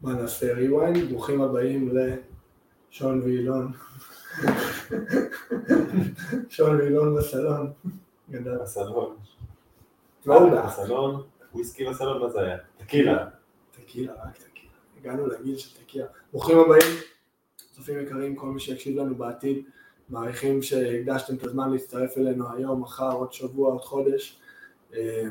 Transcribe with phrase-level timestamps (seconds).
[0.00, 0.98] מה נעשה rewind?
[1.10, 1.92] ברוכים הבאים
[2.90, 3.72] לשון ואילון.
[6.48, 7.72] שון ואילון בסלון.
[8.30, 8.58] גדל.
[8.58, 9.16] בסלון.
[10.26, 11.22] לא בסלון,
[11.54, 12.56] וויסקי בסלון, מה זה היה?
[12.78, 13.26] טקילה.
[13.70, 14.72] טקילה, רק טקילה.
[15.00, 16.06] הגענו לגיל של טקילה.
[16.32, 16.96] ברוכים הבאים,
[17.56, 19.64] צופים יקרים, כל מי שיקשיב לנו בעתיד.
[20.08, 24.40] מעריכים שהקדשתם את הזמן להצטרף אלינו היום, מחר, עוד שבוע, עוד חודש.
[24.94, 25.28] אה,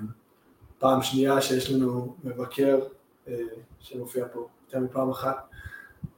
[0.80, 2.80] פעם שנייה שיש לנו מבקר
[3.28, 3.42] אה,
[3.80, 5.50] שמופיע פה יותר מפעם אחת,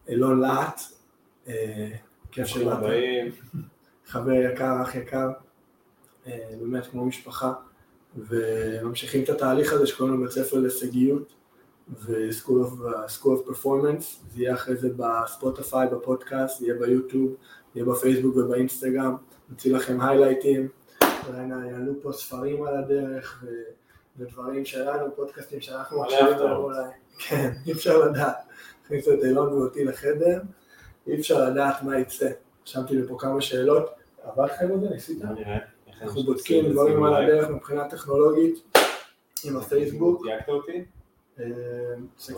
[0.08, 0.82] אילון להט,
[1.48, 1.90] אה,
[2.32, 2.84] כיף שבאת.
[4.06, 5.30] חבר יקר, אח יקר,
[6.28, 7.54] אה, באמת כמו משפחה,
[8.18, 11.34] וממשיכים את התהליך הזה שקוראים לו בית ספר להישגיות
[11.90, 17.36] ו-School of, uh, of Performance, זה יהיה אחרי זה בספוטיפיי, בפודקאסט, יהיה ביוטיוב,
[17.76, 19.16] יהיה בפייסבוק ובאינסטגרם,
[19.50, 20.68] נוציא לכם היילייטים,
[21.28, 23.48] אולי יעלו פה ספרים על הדרך ו...
[24.18, 26.40] ודברים שלנו, פודקאסטים שאנחנו מקשיבים.
[26.40, 26.84] אולי,
[27.18, 28.36] כן, אי אפשר לדעת,
[28.86, 30.42] הכניסו את אילון ואותי לחדר,
[31.08, 32.32] אי אפשר לדעת מה יצא,
[32.68, 33.90] רשמתי לי פה כמה שאלות,
[34.24, 34.90] עבד לכם את זה?
[34.90, 35.22] ניסית?
[36.02, 37.14] אנחנו בודקים דברים על.
[37.14, 38.78] הדרך מבחינה טכנולוגית
[39.44, 40.86] עם הפייסבוק, תייגת אותי?
[41.40, 41.46] אה,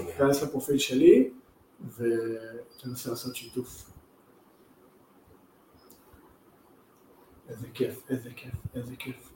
[0.05, 1.29] תיכנס לפרופיל שלי
[1.97, 3.89] ותנסה לעשות שיתוף.
[7.49, 9.29] איזה כיף, איזה כיף, איזה כיף.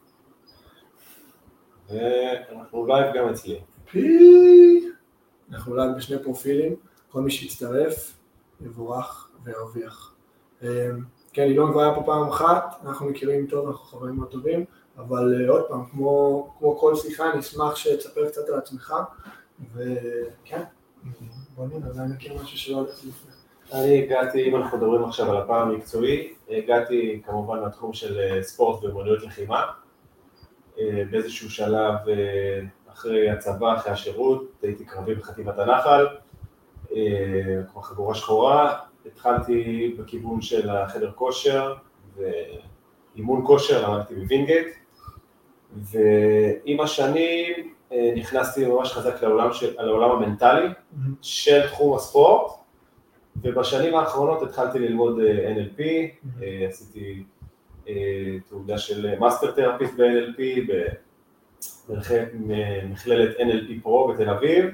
[1.89, 3.61] ואנחנו live גם אצלי.
[3.91, 4.66] פי!
[5.51, 6.75] אנחנו live בשני פרופילים,
[7.11, 8.13] כל מי שיצטרף
[8.61, 10.13] יבורך וירוויח.
[10.63, 10.89] אה,
[11.33, 14.65] כן, אילון כבר היה פה פעם אחת, אנחנו מכירים טוב, אנחנו חברים מאוד טובים,
[14.97, 18.93] אבל אה, עוד פעם, כמו, כמו כל שיחה, אני אשמח שתספר קצת על עצמך,
[19.73, 20.63] וכן,
[21.55, 23.31] בוא נראה, אולי מכיר משהו שלא ידעתי לפני.
[23.73, 28.83] אני הגעתי, אם אנחנו מדברים עכשיו על הפן המקצועי, הגעתי כמובן מהתחום של אה, ספורט
[28.83, 29.65] ואומנויות לחימה.
[30.79, 31.95] אה, באיזשהו שלב
[32.97, 36.07] אחרי הצבא, אחרי השירות, הייתי קרבי בחטיבת הנחל,
[36.95, 41.75] אה, כמו חגורה שחורה, התחלתי בכיוון של החדר כושר
[42.17, 44.67] ואימון כושר, למדתי בווינגייט,
[45.75, 50.67] ועם השנים אה, נכנסתי ממש חזק לעולם, של, לעולם המנטלי
[51.21, 52.51] של תחום הספורט,
[53.41, 55.81] ובשנים האחרונות התחלתי ללמוד אה, NLP,
[56.43, 57.23] אה, עשיתי
[58.49, 60.71] תעודה של מאסטר תרפיסט ב-NLP
[61.89, 64.65] במכללת NLP Pro בתל אביב,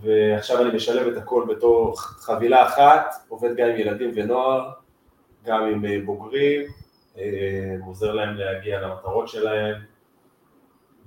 [0.00, 4.70] ועכשיו אני משלב את הכל בתוך חבילה אחת, עובד גם עם ילדים ונוער,
[5.44, 6.62] גם עם אה, בוגרים,
[7.18, 9.74] אה, עוזר להם להגיע למטרות שלהם,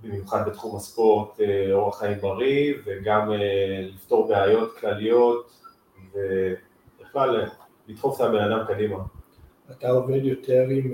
[0.04, 3.32] במיוחד בתחום הספורט, אה, אורח חיים בריא, וגם
[3.94, 5.52] לפתור בעיות כלליות,
[6.14, 7.46] ובכלל
[7.88, 8.98] לדחוף את הבן אדם קדימה.
[9.72, 10.94] אתה עובד יותר עם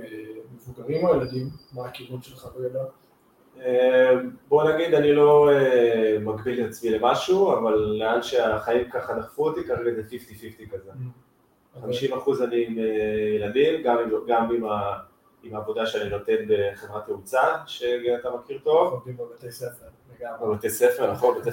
[0.56, 1.50] מבוגרים או ילדים?
[1.74, 2.86] מה הכיוון שלך בגדול?
[4.48, 9.64] בוא נגיד, אני לא אה, מגביל את עצמי למשהו, אבל לאן שהחיים ככה דחפו אותי,
[9.64, 10.02] כרגע זה
[10.66, 10.92] 50-50 כזה.
[11.82, 12.84] 50 אחוז אני עם אה,
[13.36, 14.98] ילדים, גם, עם, גם עם, ה,
[15.44, 19.86] עם העבודה שאני נותן בחברת תאוצה, שאתה מכיר טוב, עובדים בבתי ספר,
[20.20, 20.48] לגמרי.
[20.48, 21.50] בבתי ספר, נכון, בתי,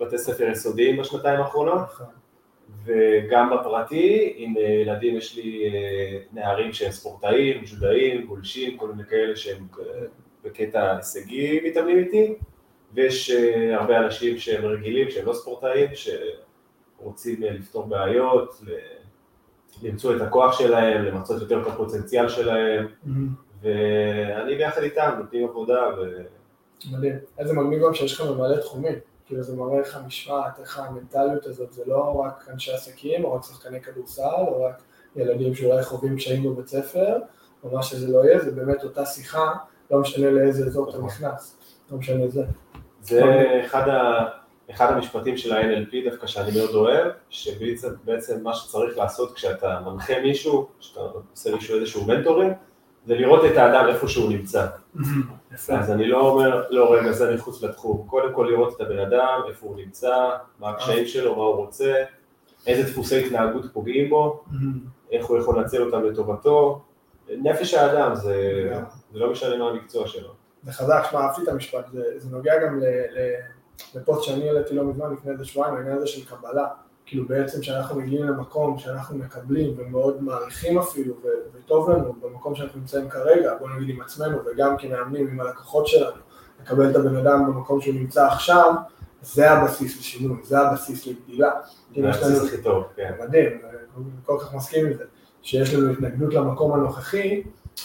[0.00, 2.06] בתי ספר יסודיים בשנתיים האחרונות, נכון.
[2.84, 5.70] וגם בפרטי, עם אה, ילדים יש לי
[6.32, 9.66] נערים שהם ספורטאים, ג'ודאים, גולשים, כל מיני כאלה שהם
[10.46, 12.34] בקטע הישגי מתאמנים איתי,
[12.94, 18.60] ויש אה, הרבה אנשים שהם רגילים, שהם לא ספורטאים, שרוצים אה, לפתור בעיות,
[19.82, 22.86] למצוא את הכוח שלהם, למצות יותר את הפוטנציאל שלהם,
[23.62, 26.22] ואני ביחד איתם נותנים עבודה, ו...
[26.92, 27.14] מדהים.
[27.38, 28.94] איזה מגניב גם שיש לכם במלא תחומים.
[29.26, 33.42] כאילו זה מראה איך המשמעת, איך המנטליות הזאת, זה לא רק אנשי עסקים, או רק
[33.42, 34.82] שחקני כדורסל, או רק
[35.16, 37.18] ילדים שאולי חווים קשיים בבית ספר,
[37.64, 39.52] או מה שזה לא יהיה, זה באמת אותה שיחה,
[39.90, 40.98] לא משנה לאיזה אזור אתה.
[40.98, 41.56] נכנס,
[41.90, 42.44] לא משנה זה.
[43.00, 43.22] זה
[43.66, 44.24] אחד, ה,
[44.70, 50.14] אחד המשפטים של ה-NLP דווקא שאני מאוד אוהב, שבעצם בעצם מה שצריך לעשות כשאתה מנחה
[50.22, 52.52] מישהו, כשאתה עושה מישהו איזשהו מנטורים,
[53.06, 54.66] זה לראות את האדם איפה שהוא נמצא.
[55.78, 58.06] אז אני לא אומר, לא רגע, זה מחוץ לתחום.
[58.06, 60.30] קודם כל לראות את הבן אדם, איפה הוא נמצא,
[60.60, 61.94] מה הקשיים שלו, מה הוא רוצה,
[62.66, 64.44] איזה דפוסי התנהגות פוגעים בו,
[65.12, 66.82] איך הוא יכול לנצל אותם לטובתו.
[67.28, 68.72] נפש האדם, זה.
[69.16, 70.28] זה לא משנה מה המקצוע שלו.
[70.62, 73.34] זה חזק, שמע, אהבתי את המשפט, זה, זה נוגע גם ל, ל,
[73.94, 76.66] לפוסט שאני העליתי לא מזמן, לפני איזה שבועיים, העניין הזה של קבלה.
[77.06, 82.80] כאילו בעצם שאנחנו מגיעים למקום שאנחנו מקבלים ומאוד מעריכים אפילו, ו, וטוב לנו במקום שאנחנו
[82.80, 86.20] נמצאים כרגע, בוא נגיד עם עצמנו וגם כמאמנים עם הלקוחות שלנו,
[86.62, 88.74] לקבל את הבן אדם במקום שהוא נמצא עכשיו,
[89.22, 91.50] זה הבסיס לשינוי, זה הבסיס לגדילה.
[91.94, 93.12] זה הכי טוב, כן.
[93.20, 93.50] מדהים,
[93.96, 95.04] אני כל כך מסכים עם זה,
[95.42, 97.42] שיש לנו התנגדות למקום הנוכחי,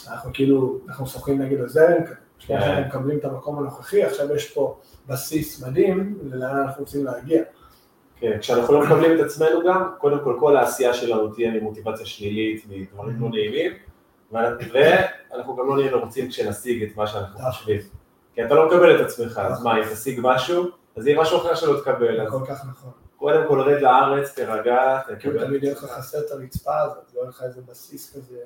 [0.07, 2.01] אנחנו כאילו, אנחנו שוחים נגד הזרם
[2.39, 2.67] שנייה כן.
[2.67, 7.43] אנחנו מקבלים את המקום הנוכחי, עכשיו יש פה בסיס מדהים לאן אנחנו רוצים להגיע.
[8.15, 12.65] כן, כשאנחנו לא מקבלים את עצמנו גם, קודם כל כל העשייה שלנו תהיה ממוטיבציה שלילית,
[12.69, 13.71] מדברים לא נעימים,
[14.31, 17.79] ואנחנו גם לא נהיה מרוצים כשנשיג את מה שאנחנו חושבים.
[18.33, 20.65] כי אתה לא מקבל את עצמך, אז מה, אם תשיג משהו,
[20.95, 22.29] אז יהיה משהו אחר שלא תקבל.
[22.29, 22.91] כל כך נכון.
[23.17, 27.29] קודם כל רד לארץ, תירגע, כאילו תמיד יהיה לך חסר את הרצפה הזאת, לא יהיה
[27.29, 28.37] לך איזה בסיס כזה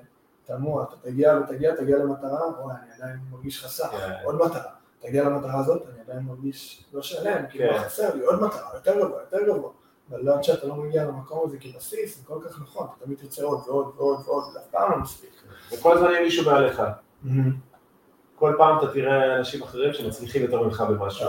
[0.45, 4.13] תמוה, אתה תגיע ותגיע, תגיע למטרה, וואי, אני עדיין מרגיש חסר, כן.
[4.24, 7.77] עוד מטרה, תגיע למטרה הזאת, אני עדיין מרגיש לא שלם, כאילו כן.
[7.77, 9.71] מה חסר לי, עוד מטרה, יותר גבוה, יותר גבוה,
[10.09, 13.18] אבל לא עד שאתה לא מגיע למקום הזה כבסיס, זה כל כך נכון, אתה תמיד
[13.18, 15.30] תרצה עוד ועוד ועוד ועוד, זה אף פעם לא מספיק.
[15.74, 16.81] וכל הזמן יהיה מישהו מעליך.
[18.36, 21.27] כל פעם אתה תראה אנשים אחרים שמצליחים יותר ממך במשהו.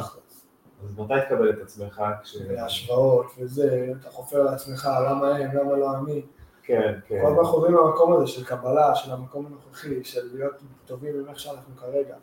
[0.85, 2.03] אז מתי תקבל את עצמך?
[2.23, 2.37] כש...
[2.49, 6.23] והשוואות וזה, אתה חופר לעצמך, למה הם, למה לא אני,
[6.67, 7.21] כן, כן.
[7.21, 10.53] כל הזמן חוזרים למקום הזה של קבלה, של המקום הנוכחי, של להיות
[10.87, 12.15] טובים עם איך שאנחנו כרגע.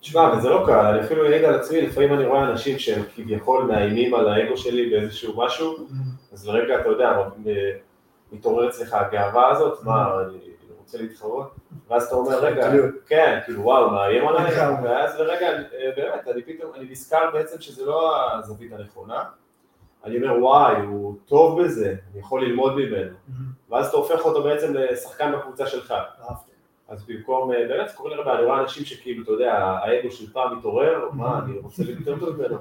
[0.00, 3.64] תשמע, וזה לא קל, אני אפילו אעיד על עצמי, לפעמים אני רואה אנשים שהם כביכול
[3.64, 5.76] מאיימים על האגו שלי באיזשהו משהו,
[6.32, 7.22] אז לרגע, אתה יודע,
[8.32, 10.38] מתעורר אצלך הגאווה הזאת, מה, אני
[10.78, 11.50] רוצה להתחרות?
[11.88, 12.70] ואז אתה אומר, רגע.
[13.06, 14.54] כן, כאילו, וואו, מאיים עליי.
[14.82, 19.22] ואז לרגע, אה, באמת, אני פתאום, אני נזכר בעצם שזה לא הזווית הנכונה.
[20.04, 23.16] אני אומר, וואי, הוא טוב בזה, אני יכול ללמוד ממנו.
[23.70, 25.94] ואז אתה הופך אותו בעצם לשחקן בקבוצה שלך.
[26.88, 30.10] אז במקום, אה, באמת, זה קורה לי הרבה, אני רואה אנשים שכאילו, אתה יודע, האגו
[30.10, 32.56] של פעם מתעורר, מה, אני רוצה להיות יותר טוב ממנו.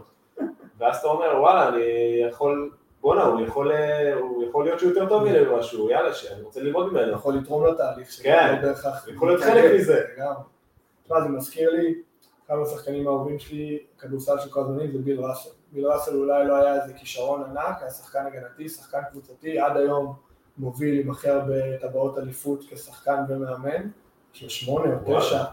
[0.77, 1.81] ואז אתה אומר, וואלה, אני
[2.29, 2.71] יכול,
[3.01, 6.61] בואנה, הוא יכול, אה, הוא יכול להיות שהוא יותר טוב ממני במשהו, יאללה, שאני רוצה
[6.61, 7.11] ללמוד ממנו.
[7.11, 8.61] יכול לתרום לתהליך שלך, כן.
[8.63, 9.13] לא.
[9.13, 10.03] יכול להיות חלק מזה.
[11.03, 11.95] תשמע, זה מזכיר לי,
[12.47, 15.49] אחד מהשחקנים האהובים שלי, כדורסל של כל הזמנים, זה ביל ראסל.
[15.71, 20.15] ביל ראסל אולי לא היה איזה כישרון ענק, היה שחקן הגנתי, שחקן קבוצתי, עד היום
[20.57, 23.89] מוביל עם הכי הרבה טבעות אליפות כשחקן ומאמן,
[24.33, 25.19] של שמונה או.
[25.19, 25.43] תשע.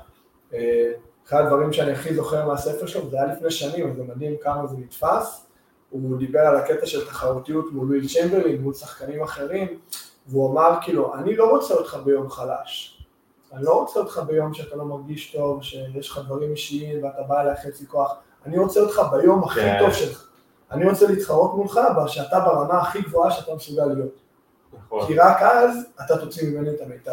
[0.55, 0.93] אה,
[1.27, 4.67] אחד הדברים שאני הכי זוכר מהספר שלו, זה היה לפני שנים, אז זה מדהים כמה
[4.67, 5.47] זה נתפס.
[5.91, 9.79] הוא דיבר על הקטע של תחרותיות מול וויל צ'מברלין, מול שחקנים אחרים,
[10.27, 13.03] והוא אמר כאילו, אני לא רוצה אותך ביום חלש.
[13.53, 17.41] אני לא רוצה אותך ביום שאתה לא מרגיש טוב, שיש לך דברים אישיים ואתה בא
[17.41, 18.17] אליי חצי כוח.
[18.47, 19.77] אני רוצה אותך ביום הכי כן.
[19.81, 20.29] טוב שלך.
[20.71, 24.23] אני רוצה להתחרות מולך, שאתה ברמה הכי גבוהה שאתה מסוגל להיות.
[24.79, 27.13] נכון, כי רק אז אתה תוציא ממני את המיטב.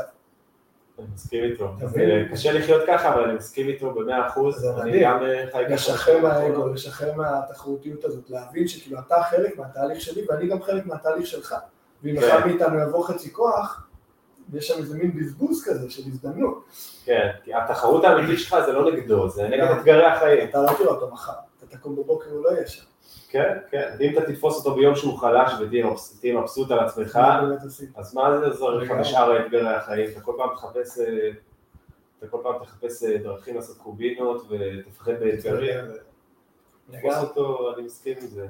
[1.00, 1.72] אני מסכים איתו.
[1.86, 2.24] זה?
[2.32, 4.56] קשה לחיות ככה, אבל אני מסכים איתו במאה אחוז.
[4.56, 5.04] זה אני.
[5.04, 5.74] גם אה, חי ככה.
[5.74, 11.28] לשחרר מהאגו, לשחרר מהתחרותיות הזאת, להבין שכאילו אתה חלק מהתהליך שלי ואני גם חלק מהתהליך
[11.28, 11.56] שלך.
[12.04, 12.28] ואם כן.
[12.28, 13.88] אחד מאיתנו יבוא חצי כוח,
[14.54, 16.64] יש שם איזה מין בזבוז כזה של הזדמנות.
[17.06, 19.80] כן, כי התחרות האמיתית שלך זה לא נגדו, זה נגד גם.
[19.80, 20.50] אתגרי החיים.
[20.50, 22.84] אתה לא תראה אותו מחר, אתה תקום בבוקר הוא לא יהיה שם.
[23.30, 23.90] כן, כן.
[24.00, 27.20] ואם אתה תתפוס אותו ביום שהוא חלש ותהיה מבס- תהיה מבסוט על עצמך?
[27.96, 28.92] אז מה זה עוזר לך.
[28.92, 30.10] בשאר האתגרי החיים?
[30.12, 31.30] אתה כל פעם תחפש, אה,
[32.20, 35.80] אתה כל פעם תחפש אה, דרכים לעשות קובינות ותפחד באתגרים.
[36.92, 37.20] תתפוס לגמרי.
[37.20, 38.48] אותו, אני מסכים עם זה.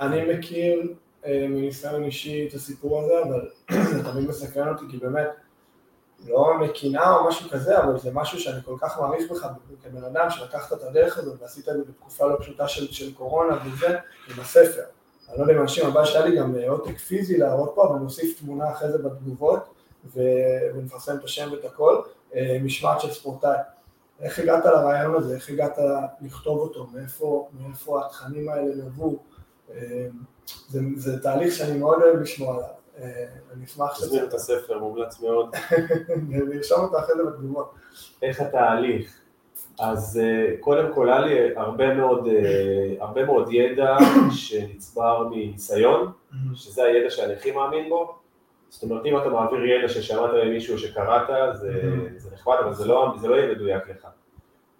[0.00, 0.94] אני מכיר
[1.26, 3.48] אה, מניסיון אישי את הסיפור הזה, אבל
[3.96, 5.28] זה תמיד מסקרן אותי, כי באמת,
[6.24, 9.46] לא מקנאה או משהו כזה, אבל זה משהו שאני כל כך מעריך בך
[9.82, 13.58] כבן אדם, שלקחת את הדרך הזאת ועשית את זה בתקופה לא פשוטה של, של קורונה
[13.66, 13.88] וזה,
[14.28, 14.82] עם הספר.
[15.28, 17.98] אני לא יודע אם אנשים, הבא שהיה לי גם אה, עותק פיזי להראות פה, אבל
[17.98, 19.60] נוסיף תמונה אחרי זה בתגובות,
[20.14, 20.20] ו-
[20.74, 22.00] ונפרסם את השם ואת הכל,
[22.34, 23.58] אה, משמעת של ספורטאי.
[24.20, 25.78] איך הגעת לרעיון הזה, איך הגעת
[26.20, 29.18] לכתוב אותו, מאיפה, מאיפה התכנים האלה נבעו,
[29.70, 30.06] אה,
[30.68, 32.68] זה, זה תהליך שאני מאוד אוהב לשמוע עליו,
[33.54, 35.54] אני אשמח תזמין את הספר, מומלץ מאוד.
[36.54, 37.74] נרשום אותו אחרי זה בתגובות.
[38.22, 39.20] איך התהליך?
[39.80, 43.96] אז אה, קודם כל היה לי הרבה מאוד, אה, הרבה מאוד ידע
[44.36, 46.12] שנצבר מניסיון,
[46.54, 48.14] שזה הידע שאני הכי מאמין בו.
[48.68, 52.18] זאת אומרת, אם אתה מעביר ידע ששמעת ממישהו שקראת, זה, Mhm.
[52.18, 54.06] זה נחמד, אבל זה לא, זה לא יהיה מדויק לך.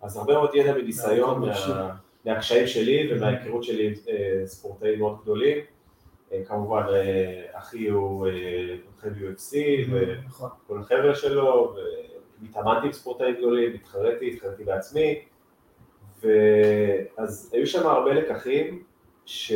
[0.03, 1.41] אז הרבה מאוד ידע מניסיון.
[1.41, 1.91] מה,
[2.25, 5.59] מהקשיים שלי ומההיכרות שלי עם אה, ספורטאים מאוד גדולים.
[6.33, 8.33] אה, כמובן, אה, אחי הוא אה,
[8.85, 9.57] מומחה ב-UFC,
[10.27, 10.51] נכון.
[10.65, 11.75] וכל החבר'ה שלו,
[12.43, 15.25] והתאמנתי עם ספורטאים גדולים, התחרתי, התחרתי בעצמי,
[16.23, 18.83] ואז היו שם הרבה לקחים
[19.27, 19.53] ש...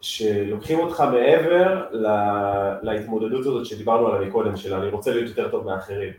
[0.00, 2.78] שלוקחים אותך מעבר לה...
[2.82, 6.12] להתמודדות הזאת שדיברנו עליה מקודם, של אני רוצה להיות יותר טוב מאחרים.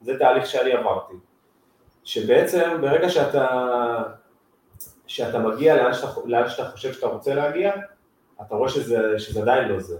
[0.00, 1.14] זה תהליך שאני עברתי.
[2.04, 4.02] שבעצם ברגע שאתה,
[5.06, 7.72] שאתה מגיע לאן שאתה, לאן שאתה חושב שאתה רוצה להגיע,
[8.46, 9.98] אתה רואה שזה, שזה עדיין לא זה.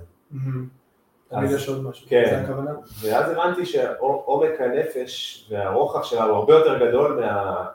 [1.28, 2.24] תמיד אז- יש עוד משהו, כן.
[2.30, 2.70] זה הכוונה?
[3.02, 7.66] ואז הבנתי שעומק הנפש והרוחב שלה הוא הרבה יותר גדול מה,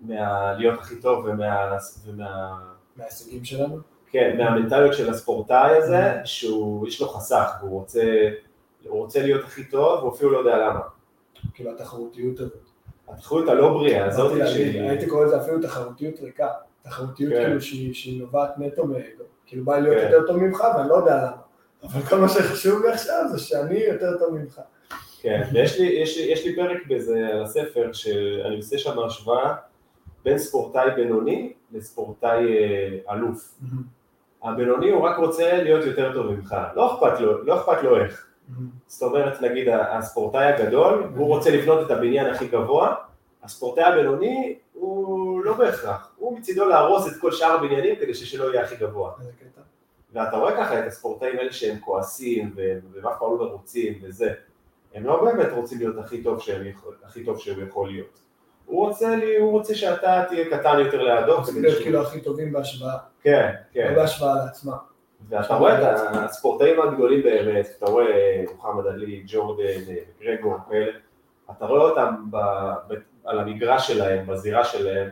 [0.00, 2.58] מה להיות הכי טוב ומה, ומה,
[2.96, 3.78] מההישגים שלנו?
[4.10, 8.28] כן, מהמנטליות של הספורטאי הזה, שהוא, יש לו חסך, והוא רוצה,
[8.88, 10.80] הוא רוצה להיות הכי טוב, הוא אפילו לא יודע למה.
[11.54, 12.58] כאילו התחרותיות הזאת.
[13.08, 14.80] התחרות הלא בריאה הזאת שהיא...
[14.82, 16.48] הייתי קורא לזה אפילו תחרותיות ריקה.
[16.82, 17.44] תחרותיות כן.
[17.44, 19.24] כאילו שהיא שהיא נובעת נטו מאגו.
[19.46, 20.10] כאילו בא להיות כן.
[20.12, 21.36] יותר טוב ממך ואני לא יודע למה.
[21.82, 24.60] אבל כל מה שחשוב לי עכשיו זה שאני יותר טוב ממך.
[25.20, 29.54] כן, ויש לי, יש לי, יש לי פרק בזה על הספר, שאני עושה שם השוואה
[30.24, 33.58] בין ספורטאי בינוני לספורטאי אה, אלוף.
[34.42, 38.26] הבינוני הוא רק רוצה להיות יותר טוב ממך, לא אכפת לו, לא אכפת לו איך.
[38.86, 42.94] זאת אומרת, נגיד הספורטאי הגדול, הוא רוצה לבנות את הבניין הכי גבוה,
[43.42, 48.64] הספורטאי הבינוני הוא לא בהכרח, הוא מצידו להרוס את כל שאר הבניינים כדי ששלו יהיה
[48.64, 49.12] הכי גבוה.
[50.12, 54.32] ואתה רואה ככה את הספורטאים האלה שהם כועסים ו- והם אף פעם לא מרוצים וזה,
[54.94, 58.18] הם לא באמת רוצים להיות הכי טוב, שהם יכול, הכי טוב שהוא יכול להיות.
[58.64, 61.38] הוא רוצה, לי, הוא רוצה שאתה תהיה קטן יותר לידו.
[61.38, 62.96] רוצים להיות כאילו הכי טובים בהשוואה.
[63.22, 63.88] כן, כן.
[63.90, 64.76] לא בהשוואה לעצמם.
[65.28, 69.80] ואתה רואה את הספורטאים הגדולים באמת, אתה רואה מוחמד עלי, ג'ורדן,
[70.20, 70.92] גרגור, כאלה,
[71.50, 72.36] אתה רואה אותם ב,
[72.88, 75.10] ב, על המגרש שלהם, בזירה שלהם,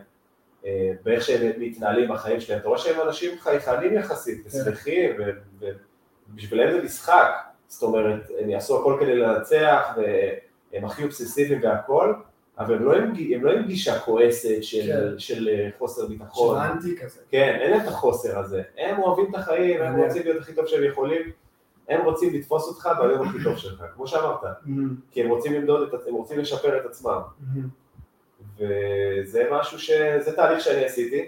[1.03, 5.69] באיך שהם מתנהלים בחיים שלהם, אתה רואה שהם אנשים חייכנים יחסית, ושמחים, ו-
[6.29, 7.31] ובשבילם זה משחק,
[7.69, 12.15] זאת אומרת, הם יעשו הכל כדי לנצח, והם הכי אובססיביים והכל,
[12.59, 15.19] אבל הם לא עם, הם לא עם גישה כועסת של, כן.
[15.19, 16.59] של אה, חוסר של ביטחון.
[16.59, 17.21] אנטי כזה.
[17.31, 18.63] כן, אין להם את החוסר הזה.
[18.79, 20.01] הם אוהבים את החיים, הם.
[20.01, 21.23] רוצים להיות הכי טוב שהם יכולים,
[21.89, 24.41] הם רוצים לתפוס אותך ביום הכי טוב שלך, כמו שאמרת.
[25.11, 27.21] כי הם רוצים למדוד, את, הם רוצים לשפר את עצמם.
[28.59, 29.91] וזה משהו ש...
[30.19, 31.27] זה תהליך שאני עשיתי,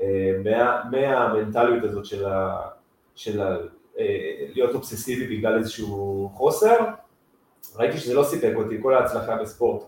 [0.00, 2.60] אה, מה, מהמנטליות הזאת של, ה,
[3.14, 3.56] של ה,
[3.98, 6.76] אה, להיות אובססיבי בגלל איזשהו חוסר,
[7.76, 9.82] ראיתי שזה לא סיפק אותי, כל ההצלחה בספורט,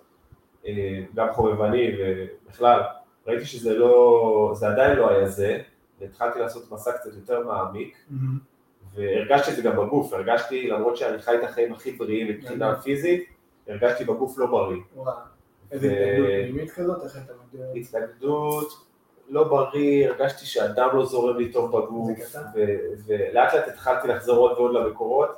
[0.66, 2.80] אה, גם חובבני ובכלל,
[3.26, 5.58] ראיתי שזה לא, זה עדיין לא היה זה,
[6.00, 7.96] והתחלתי לעשות מסע קצת יותר מעמיק,
[8.94, 13.28] והרגשתי את זה גם בגוף, הרגשתי, למרות שאני חי את החיים הכי בריאים מבחינה פיזית,
[13.68, 14.80] הרגשתי בגוף לא בריא.
[14.96, 15.37] וואו.
[15.84, 17.66] איזה התנגדות פנימית כזאת, איך אתה מגדיר?
[17.74, 18.88] התנגדות,
[19.28, 22.18] לא בריא, הרגשתי שהדם לא זורם לי טוב בגוף,
[23.06, 25.36] ולאט לאט התחלתי לחזור עוד ועוד למקורות,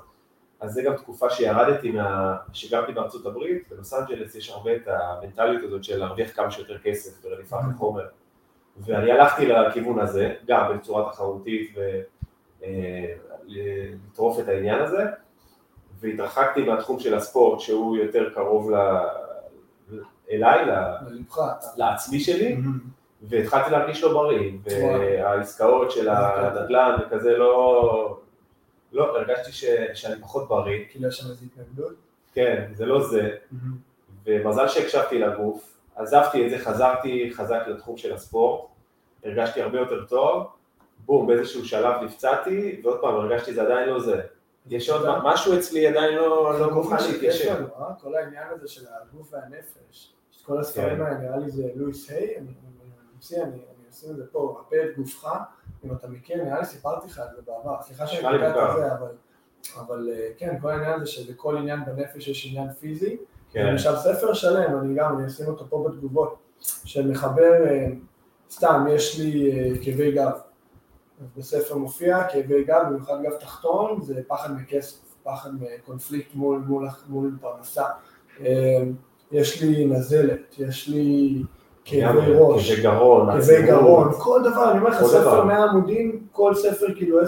[0.60, 2.36] אז זה גם תקופה שירדתי, מה...
[2.52, 7.24] שגרתי בארצות הברית, בלוס אנג'לס יש הרבה את המנטליות הזאת של להרוויח כמה שיותר כסף
[7.24, 7.74] ברדיפת Mm-hmm.
[7.74, 8.06] החומר,
[8.76, 11.76] ואני הלכתי לכיוון הזה, גם בצורה תחרותית
[13.48, 15.04] ולטרוף את העניין הזה,
[16.00, 18.76] והתרחקתי מהתחום של הספורט שהוא יותר קרוב ל...
[20.30, 20.64] אליי,
[21.76, 22.56] לעצמי שלי,
[23.22, 24.52] והתחלתי להרגיש לא בריא.
[24.64, 28.18] והעסקאות של הנדל"ן וכזה לא,
[28.92, 31.94] לא, הרגשתי ש, שאני פחות בריא, כאילו יש שם איזו התנגדות.
[32.34, 33.30] כן, זה לא זה,
[34.26, 38.70] ומזל שהקשבתי לגוף, עזבתי את זה, חזרתי חזק לתחום של הספורט,
[39.24, 40.46] הרגשתי הרבה יותר טוב,
[41.04, 44.20] בום, באיזשהו שלב נפצעתי, ועוד פעם הרגשתי זה עדיין לא זה.
[44.66, 47.64] יש עוד משהו אצלי עדיין לא, לא כל מוכן להתיישב.
[47.78, 47.94] אה?
[48.02, 50.12] כל העניין הזה של הגוף והנפש.
[50.50, 51.00] כל הספרים כן.
[51.02, 52.46] האלה, נראה לי זה לואיס היי, אני
[53.14, 53.58] ממציא, אני
[53.90, 55.28] אשים את זה פה, רפא את גופך,
[55.84, 58.76] אם אתה מכיר, נראה לי סיפרתי לך על זה בעבר, סליחה שאני קוטע את.
[58.76, 59.16] זה, אבל-
[59.80, 63.16] אבל אה, כן, כל העניין הזה שבכל עניין בנפש יש עניין פיזי,
[63.52, 67.86] כן, למשל ספר שלם, אני גם, אני אשים אותו פה בתגובות, שמחבר, אה,
[68.50, 70.32] סתם, יש לי אה, כאבי גב.
[71.20, 76.88] אז בספר מופיע כאבי גב, במיוחד גב תחתון, זה פחד מכסף, פחד מקונפליקט מול, מול,
[77.08, 77.84] מול פרנסה.
[79.32, 81.42] יש לי נזלת, יש לי
[81.84, 83.62] כאבי ראש, כאבי גרון, כאבי.
[83.66, 85.44] גרון, כל דבר, אני אומר לך, ספר דבר.
[85.44, 87.24] 100 עמודים, כל ספר כאילו 10-12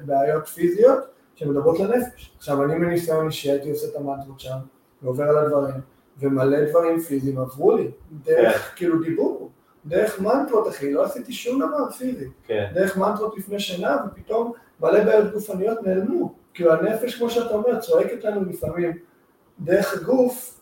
[0.00, 0.98] בעיות פיזיות
[1.34, 2.32] שמדברות לנפש.
[2.38, 4.56] עכשיו, אני מניסיון אישי הייתי עושה את המנטרות שם,
[5.02, 5.74] ועובר על הדברים,
[6.20, 7.90] ומלא דברים פיזיים עברו לי,
[8.24, 9.50] דרך כאילו דיבור,
[9.86, 15.04] דרך מנטרות אחי, לא עשיתי שום דבר פיזי, כן, דרך מנטרות לפני שנה, ופתאום מלא
[15.04, 16.32] בעיות גופניות נעלמו.
[16.54, 18.92] כאילו הנפש, כמו שאתה אומר, צועקת לנו לפעמים,
[19.60, 20.55] דרך הגוף,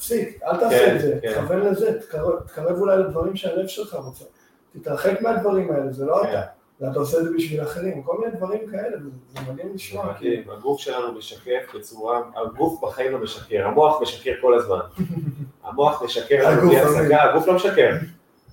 [0.00, 1.32] תפסיק, אל תעשה כן, את זה, כן.
[1.32, 4.24] תכוון לזה, תקרב, תקרב אולי לדברים שהלב שלך רוצה.
[4.72, 6.28] תתרחק מהדברים האלה, זה לא כן.
[6.28, 6.42] אתה,
[6.80, 10.40] ואתה עושה את זה בשביל אחרים, כל מיני דברים כאלה, וזה זה מדהים לשמוע, כאילו.
[10.40, 14.80] מדהים, הגוף שלנו משקף בצורה, הגוף בחיים לא משקר, המוח משקר כל הזמן.
[15.64, 16.72] המוח משקר לנו
[17.20, 17.90] הגוף לא משקר.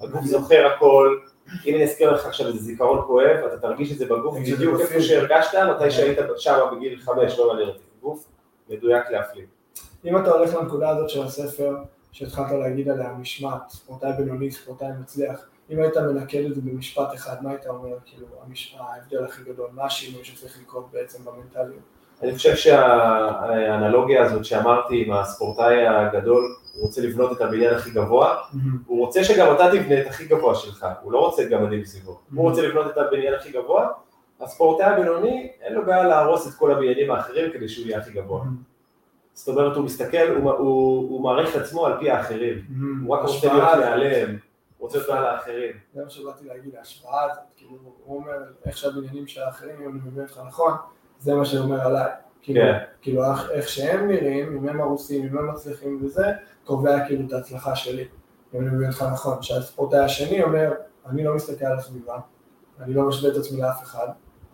[0.02, 1.18] הגוף זוכר הכל,
[1.66, 4.82] אם אני אזכיר לך עכשיו איזה זיכרון כואב, אתה תרגיש את זה בגוף זה בדיוק
[4.82, 5.02] איפה.
[5.02, 7.84] שהרגשת, מתי שהיית שם בגיל חמש, לא מעניין אותי.
[8.02, 8.26] גוף
[8.70, 9.46] מדויק להפליא.
[10.08, 11.76] אם אתה הולך לנקודה הזאת של הספר,
[12.12, 17.36] שהתחלת להגיד עליה משמעת, ספורטאי בינוני, ספורטאי מצליח, אם היית מנקד את זה במשפט אחד,
[17.42, 18.78] מה היית אומר, כאילו, המש...
[18.80, 21.82] ההבדל הכי גדול, מה השינוי שצריך לקרות בעצם במנטליות?
[22.24, 28.38] אני חושב שהאנלוגיה הזאת שאמרתי עם הספורטאי הגדול, הוא רוצה לבנות את הבניין הכי גבוה,
[28.88, 32.50] הוא רוצה שגם אתה תבנה את הכי גבוה שלך, הוא לא רוצה גמדים מסביבו, הוא
[32.50, 33.88] רוצה לבנות את הבניין הכי גבוה,
[34.42, 38.44] הספורטאי הבינוני, אין לו בעיה להרוס את כל הבניינים האחרים כדי שהוא יהיה הכי גבוה.
[39.38, 42.66] זאת אומרת, הוא מסתכל, הוא, הוא, הוא מעריך את עצמו על פי האחרים,
[43.06, 44.38] הוא רק רוצה להיות מעליהם,
[44.80, 45.72] רוצה להיות מעל האחרים.
[45.94, 47.72] זה מה שבאתי להגיד, ההשוואה הזאת, כאילו,
[48.06, 48.34] הוא אומר
[48.66, 50.72] איך שהבניינים של האחרים, אם אני מבין אותך נכון,
[51.20, 52.12] זה מה שאומר עליי.
[52.42, 52.78] כאילו, כן.
[53.02, 56.26] כאילו איך שהם נראים, אם הם הרוסים, אם הם מצליחים וזה,
[56.66, 58.08] קובע כאילו את ההצלחה שלי.
[58.54, 60.74] אם אני מבין אותך נכון, שהספורטאי השני אומר,
[61.10, 62.20] אני לא מסתכל על הסביבה,
[62.80, 64.08] אני לא משווה את עצמי לאף אחד,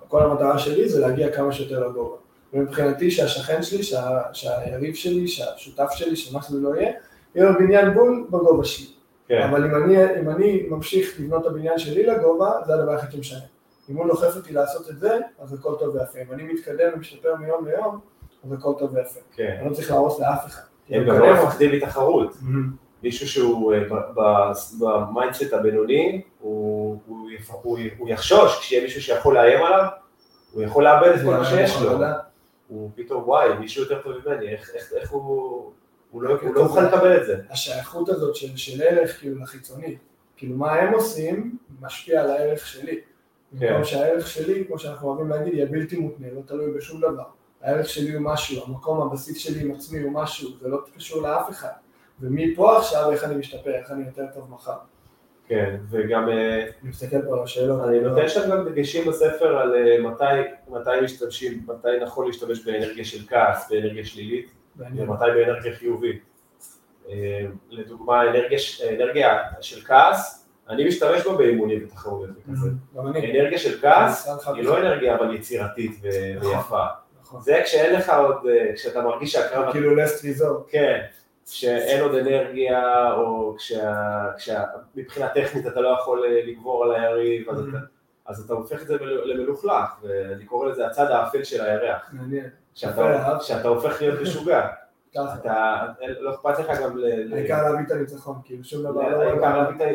[0.07, 2.17] כל המטרה שלי זה להגיע כמה שיותר לגובה.
[2.53, 6.91] ומבחינתי שהשכן שלי, שה, שהיריב שלי, שהשותף שלי, שמה שזה לא יהיה,
[7.35, 8.87] יהיה לו בניין גבול בגובה שלי.
[9.27, 13.11] כן, אבל אם אני, אם אני ממשיך לבנות את הבניין שלי לגובה, זה הדבר היחיד
[13.11, 13.39] שמשנה.
[13.89, 16.19] אם הוא דוחף אותי לעשות את זה, אז הכל טוב ויפה.
[16.27, 17.99] אם אני מתקדם ומשתפר מיום ליום,
[18.45, 19.19] אז הכל טוב ויפה.
[19.35, 19.57] כן.
[19.59, 20.61] אני לא צריך להרוס לאף אחד.
[20.89, 22.37] הם גם לא מפחדים מתחרות.
[23.03, 23.79] מישהו שהוא אה,
[24.79, 27.29] ב mindset הבינוני, הוא, הוא,
[27.61, 29.85] הוא, הוא יחשוש כשיהיה מישהו שיכול לאיים עליו,
[30.51, 31.99] הוא יכול לאבד את כל מה שיש לו.
[32.73, 35.71] הוא פתאום, וואי, מישהו יותר טוב ממני, איך, איך, איך הוא...
[36.11, 37.37] הוא לא, הוא לא לקבל את זה.
[37.49, 39.97] השייכות הזאת של, של ערך כאילו לחיצוני,
[40.37, 43.01] כאילו מה הם עושים, משפיע על הערך שלי.
[43.59, 43.67] כן.
[43.67, 47.23] במקום שהערך שלי, כמו שאנחנו אוהבים להגיד, יהיה בלתי מותנה, לא תלוי בשום דבר.
[47.61, 51.49] הערך שלי הוא משהו, המקום, הבסיס שלי עם עצמי הוא משהו, זה לא קשור לאף
[51.49, 51.73] אחד.
[52.19, 54.77] ומפה עכשיו איך אני משתפר, איך אני יותר טוב מחר.
[55.47, 57.87] כן, וגם אה, אני מסתכל פה על השאלות.
[57.87, 60.23] אני לא- נותן שם גם דגשים בספר על אה, מתי,
[60.67, 64.51] מתי משתמשים, מתי נכון להשתמש באנרגיה של כעס, באנרגיה שלילית.
[64.77, 66.23] ומתי באנרגיה חיובית.
[67.09, 68.59] אה, לדוגמה, אנרגיה,
[68.95, 72.69] אנרגיה של כעס, אני משתמש בה באימונים ותחרויות וכזה.
[72.97, 73.39] גם אני.
[73.41, 75.91] אנרגיה של כעס היא לא אנרגיה אבל יצירתית
[76.37, 76.49] נכון.
[76.51, 76.83] ויפה.
[77.21, 77.41] נכון.
[77.41, 78.35] זה כשאין לך עוד,
[78.75, 79.71] כשאתה מרגיש שהקרב...
[79.71, 80.65] כאילו לסט ריזורט.
[80.69, 81.01] כן,
[81.45, 84.63] כשאין עוד אנרגיה, או כשה- כשה-
[84.95, 87.77] מבחינה טכנית אתה לא יכול אה, לגבור על היריב, אז אתה-
[88.25, 92.09] אז אתה הופך את זה מל- למלוכלך, ואני קורא לזה הצד האפל של הירח.
[92.13, 92.49] מעניין.
[92.73, 94.67] שאתה, הופך להיות משוגע.
[95.41, 95.85] אתה,
[96.19, 97.33] לא אכפת לך גם ל...
[97.33, 99.21] העיקר להביא את הניצחון, כאילו שום דבר לא...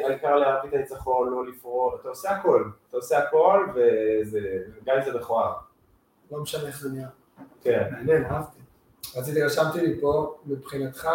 [0.07, 4.41] העיקר להביא את- הניצחון, לא לפרוע, אתה עושה הכל, אתה עושה הכל, וזה,
[4.85, 5.53] גם אם זה מכוער,
[6.33, 7.09] לא משנה איך זה נראה.
[7.63, 7.89] כן.
[7.93, 8.58] מעניין, אהבתי.
[9.17, 11.09] רציתי, רשמתי לי פה, מבחינתך,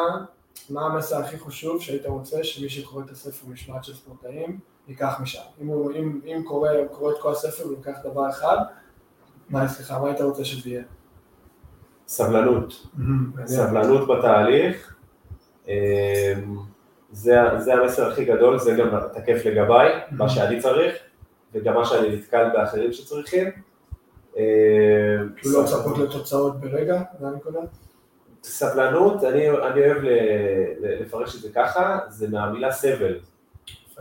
[0.70, 5.42] מה המסר הכי חשוב שהיית רוצה שמי שקורא את הספר משמעת של ספורטאים ייקח משם?
[5.62, 8.58] אם הוא אם, אם קורא, קורא את כל הספר ולוקח דבר אחד,
[9.50, 10.84] מה, סליחה, מה היית רוצה שזה יהיה?
[12.08, 12.88] סבלנות.
[13.46, 14.96] סבלנות בתהליך,
[15.68, 15.74] אמ,
[17.12, 20.96] זה, זה המסר הכי גדול, זה גם תקף לגביי, מה שאני צריך,
[21.54, 23.48] וגם מה שאני נתקל באחרים שצריכים.
[24.38, 24.42] אמ,
[25.38, 27.60] כאילו לא לצפות לתוצאות ברגע, זה הנקודה?
[28.44, 29.98] סבלנות, אני, אני אוהב
[30.80, 33.20] לפרש את זה ככה, זה מהמילה סבל.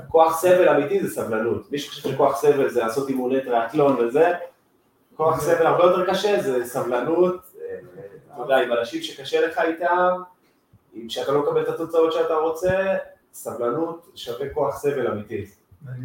[0.08, 1.72] כוח סבל אמיתי זה סבלנות.
[1.72, 4.32] מי שחושב שכוח סבל זה לעשות אימוני טריאטלון וזה,
[5.16, 7.78] כוח סבל הרבה יותר קשה, זה סבלנות, אה,
[8.34, 10.22] אתה יודע, עם אנשים שקשה לך איתם,
[10.94, 12.96] אם שאתה לא מקבל את התוצאות שאתה רוצה,
[13.32, 15.46] סבלנות שווה כוח סבל אמיתי.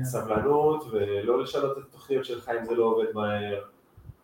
[0.03, 3.63] סבלנות ולא לשנות את התוכניות שלך אם זה לא עובד מהר.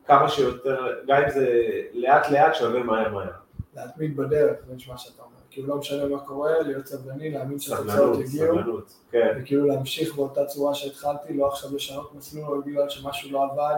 [0.08, 1.48] כמה שיותר, גם אם זה
[1.94, 3.32] לאט לאט שווה מהר מהר.
[3.76, 5.34] להתמיד בדרך, זה נשמע שאתה אומר.
[5.50, 9.38] כאילו לא משנה מה קורה, להיות סבלני, להאמין שהתוצאות יגיעו, סבלנות, כן.
[9.42, 13.76] וכאילו להמשיך באותה צורה שהתחלתי, לא עכשיו לשנות מסלול רק בגלל שמשהו לא עבד.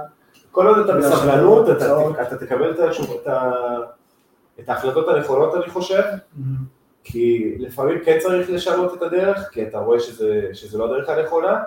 [0.51, 3.51] כל עוד אתה בסבלנות, אתה, שהתוצאות- אתה תקבל את, התשוב- את, ה-
[4.59, 6.01] את ההחלטות הנכונות, אני חושב,
[7.03, 11.63] כי לפעמים כן צריך לשנות את הדרך, כי אתה רואה שזה, שזה לא הדרך הנכונה,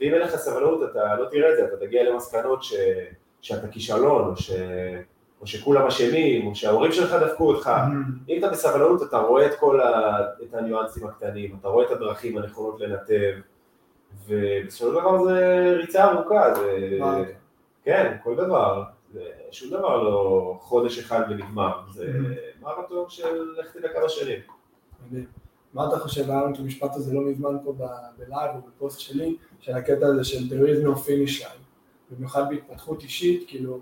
[0.00, 2.74] ואם אין לך סבלנות, אתה לא תראה את זה, אתה תגיע למסקנות ש,
[3.44, 4.50] שאתה כישלון, או, ש,
[5.40, 7.70] או שכולם אשמים, או שההורים שלך דפקו אותך.
[8.28, 12.38] אם אתה בסבלנות, אתה רואה את כל ה, את הניואנסים הקטנים, אתה רואה את הדרכים
[12.38, 13.32] הנכונות לנתב,
[14.28, 15.38] ובסופו של דבר זה
[15.76, 16.88] ריצה ארוכה, זה...
[17.84, 18.82] כן, כל דבר.
[19.12, 22.64] זה, שום דבר לא חודש אחד ונגמר, זה Mhm.
[22.64, 24.40] מרתון של לך תדע כמה שנים.
[25.74, 27.74] מה אתה חושב, היה לנו את המשפט הזה לא מזמן פה
[28.18, 31.63] בלייב או בפוסט שלי, של הקטע הזה של there is no finish line.
[32.10, 33.80] במיוחד בהתפתחות אישית, כאילו,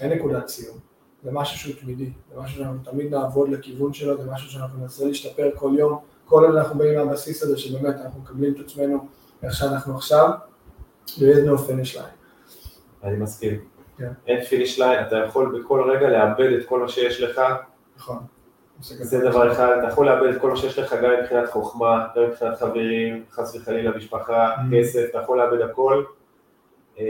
[0.00, 0.78] אין נקודת סיום.
[1.22, 5.04] זה משהו שהוא תמידי, זה משהו שאנחנו תמיד נעבוד לכיוון שלו, זה משהו שאנחנו ננסה
[5.04, 9.06] להשתפר כל יום, כל עוד אנחנו באים מהבסיס הזה שבאמת אנחנו מקבלים את עצמנו
[9.42, 10.30] איך שאנחנו עכשיו,
[11.06, 12.14] is no finish line.
[13.04, 13.60] אני מסכים.
[13.98, 14.12] כן.
[14.26, 17.40] אין finish line, אתה יכול בכל רגע לאבד את כל מה שיש לך,
[17.96, 18.18] נכון.
[18.80, 22.22] זה דבר אחד, אתה יכול לאבד את כל מה שיש לך גם מבחינת חוכמה, גם
[22.30, 24.74] מבחינת חברים, חס וחלילה משפחה, Mhm.
[24.74, 26.04] כסף, אתה יכול לאבד הכל.
[26.98, 27.04] אה,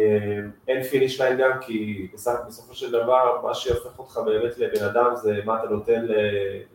[0.68, 5.16] אין finish line גם כי בסופ- בסופו של דבר מה שהופך אותך באמת לבן אדם
[5.16, 6.06] זה מה אתה נותן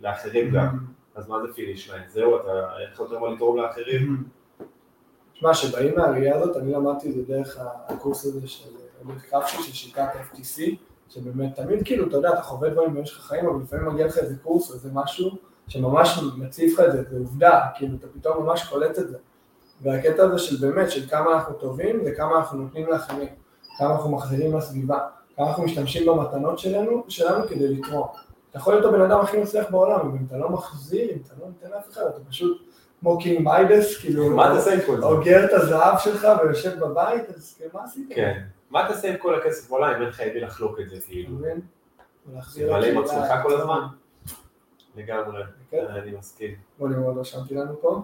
[0.02, 0.78] לאחרים גם,
[1.16, 2.04] אז מה זה finish line?
[2.08, 4.24] זהו, אתה אין לך יותר מה לתרום לאחרים?
[5.34, 8.70] תשמע, שבאים מהראייה הזאת, אני למדתי את זה דרך הקורס הזה של
[9.06, 10.62] אמיר קרפשי, של שיטת FTC,
[11.10, 14.36] שבאמת תמיד כאילו, אתה יודע, אתה חווה דברים במשך החיים, אבל לפעמים מגיע לך איזה
[14.44, 15.30] קורס או איזה משהו
[15.68, 19.18] שממש מציב לך את זה, זה עובדה, כאילו, אתה פתאום ממש קולט את זה.
[19.82, 23.28] והקטע הזה של באמת, של כמה אנחנו טובים וכמה אנחנו נותנים לאחרים,
[23.78, 25.00] כמה אנחנו מחזירים לסביבה,
[25.36, 28.08] כמה אנחנו משתמשים במתנות שלנו, שלנו כדי לתרום.
[28.50, 31.34] אתה יכול להיות הבן אדם הכי מצליח בעולם, אבל אם אתה לא מחזיר, אם אתה
[31.40, 32.62] לא נותן לאף אחד, אתה פשוט
[33.00, 35.06] כמו King Midas, כאילו, מה תעשה עם כל זה?
[35.06, 38.08] אוגר את הזהב שלך ויושב בבית, אז כאילו, מה עשית?
[38.16, 38.44] כן.
[38.70, 41.06] מה תעשה עם כל הכסף בעולם אם אין לך עם מי לחלוק את זה, אתה
[41.06, 41.36] כאילו?
[41.36, 41.62] מבין?
[42.50, 43.80] זה מלא עם עצמך כל הזמן?
[44.96, 45.86] לגמרי, כן.
[45.90, 46.56] אני מסכים.
[46.80, 48.02] בוא נראה, רשמתי לנו פה.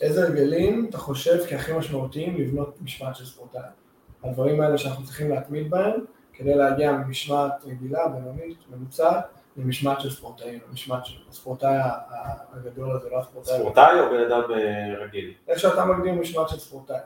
[0.00, 3.60] איזה הרגלים אתה חושב כהכי משמעותיים לבנות משמעת של ספורטאי?
[4.24, 6.00] הדברים האלה שאנחנו צריכים להתמיד בהם
[6.32, 9.24] כדי להגיע ממשמעת רגילה, בינונית, ממוצעת,
[9.56, 11.76] למשמעת של ספורטאים, למשמעת של הספורטאי
[12.52, 13.58] הגדול הזה, לא הספורטאי.
[13.58, 15.32] ספורטאי או בן אדם אה, רגיל?
[15.48, 16.96] איך שאתה מגדיר משמעת של ספורטאי.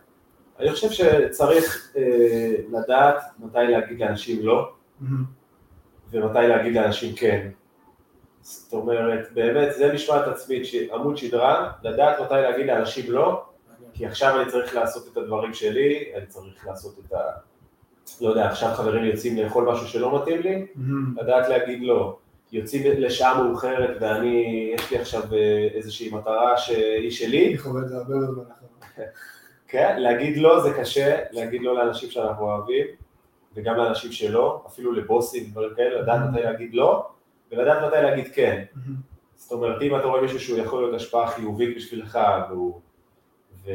[0.61, 4.73] אני חושב שצריך אה, לדעת מתי להגיד לאנשים לא,
[6.11, 7.49] ומתי להגיד לאנשים כן.
[8.47, 13.45] זאת אומרת, באמת, זה משמעת עצמית, עמוד שדרה, לדעת מתי להגיד לאנשים לא,
[13.95, 17.19] כי עכשיו אני צריך לעשות את הדברים שלי, אני צריך לעשות את ה...
[18.21, 20.67] לא יודע, עכשיו חברים יוצאים לאכול משהו שלא מתאים לי,
[21.17, 22.17] לדעת להגיד לא.
[22.53, 27.89] יוצאים לשעה מאוחרת ואני, יש לי עכשיו אה, איזושהי מטרה שהיא שלי, אני חווה את
[27.89, 28.71] זה הרבה בזמן האחרון.
[29.69, 32.87] כן, להגיד לא זה קשה, להגיד לא לאנשים שאנחנו אוהבים,
[33.55, 37.16] וגם לאנשים שלא, אפילו לבוסים, דברים כאלה, לדעת מתי להגיד לא,
[37.53, 38.65] ולדעת מתי להגיד כן.
[39.35, 42.19] זאת אומרת, אם אתה רואה מישהו שהוא יכול להיות השפעה חיובית בשבילך,
[42.51, 42.81] והוא...
[43.65, 43.71] ו...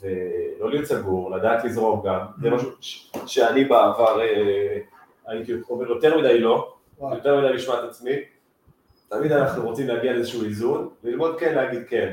[0.00, 3.12] ולא להיות סגור, לדעת לזרום גם, זה משהו ש...
[3.26, 4.78] שאני בעבר אה,
[5.26, 8.12] הייתי אומר יותר מדי לא, יותר מדי משמעת עצמי,
[9.08, 12.12] תמיד אנחנו רוצים להגיע לאיזשהו איזון, וללמוד כן להגיד כן.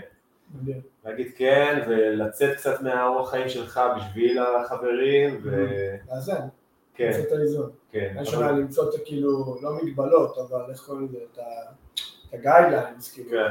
[1.06, 6.47] להגיד כן, ולצאת קצת מהאורח חיים שלך בשביל החברים, וכן, לאזן,
[6.99, 7.69] למצוא את האיזון.
[7.91, 8.13] כן.
[8.17, 11.39] אין שונה למצוא את הכאילו, לא מגבלות, אבל איך קוראים לזה, את
[12.34, 13.47] הגיידליינס, כאילו, כן,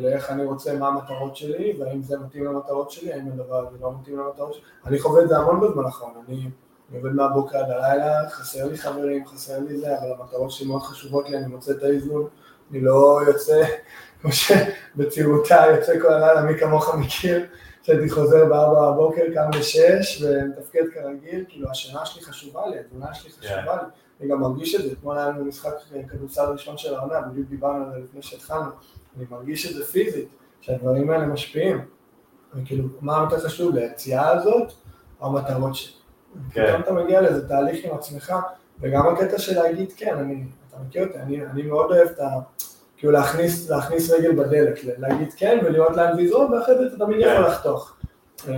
[0.00, 3.92] לאיך אני רוצה, מה המטרות שלי, והאם זה מתאים למטרות שלי, האם הדבר הזה לא
[4.00, 4.62] מתאים למטרות שלי.
[4.86, 6.50] אני חווה את זה המון בזמן האחרון, אני
[6.90, 10.82] אני עובד מהבוקר עד הלילה, חסר לי חברים, חסר לי זה, אבל המטרות שלי מאוד
[10.82, 12.28] חשובות לי, אני מוצא את האיזון,
[12.70, 13.62] אני לא יוצא,
[14.20, 17.46] כמו שבצעירותה יוצא כל הלילה, מי כמוך מכיר,
[17.88, 23.30] שהייתי חוזר בארבע בבוקר, קם בשש ומתפקד כרגיל, כאילו השינה שלי חשובה לי, התזונה שלי
[23.30, 23.88] חשובה לי,
[24.20, 25.72] אני גם מרגיש את זה, אתמול היה לנו משחק
[26.08, 28.70] כדורסל ראשון של העונה, בדיוק דיברנו על זה לפני שהתחלנו,
[29.16, 30.28] אני מרגיש את זה פיזית,
[30.60, 31.80] שהדברים האלה משפיעים,
[32.54, 34.72] וכאילו, מה יותר חשוב, ליציאה הזאת,
[35.20, 35.92] או המטרות שלי.
[36.50, 36.66] כן.
[36.66, 38.34] פתאום אתה מגיע לאיזה תהליך עם עצמך,
[38.80, 42.28] וגם הקטע של להגיד כן, אני, אתה מכיר אותי, אני, אני מאוד אוהב את ה...
[42.98, 47.20] כאילו להכניס, להכניס רגל בדלת, להגיד כן ולראות לאן זה יזרום, ואחרי זה אתה תמיד.
[47.20, 47.96] יכול לחתוך.
[48.48, 48.54] אמ,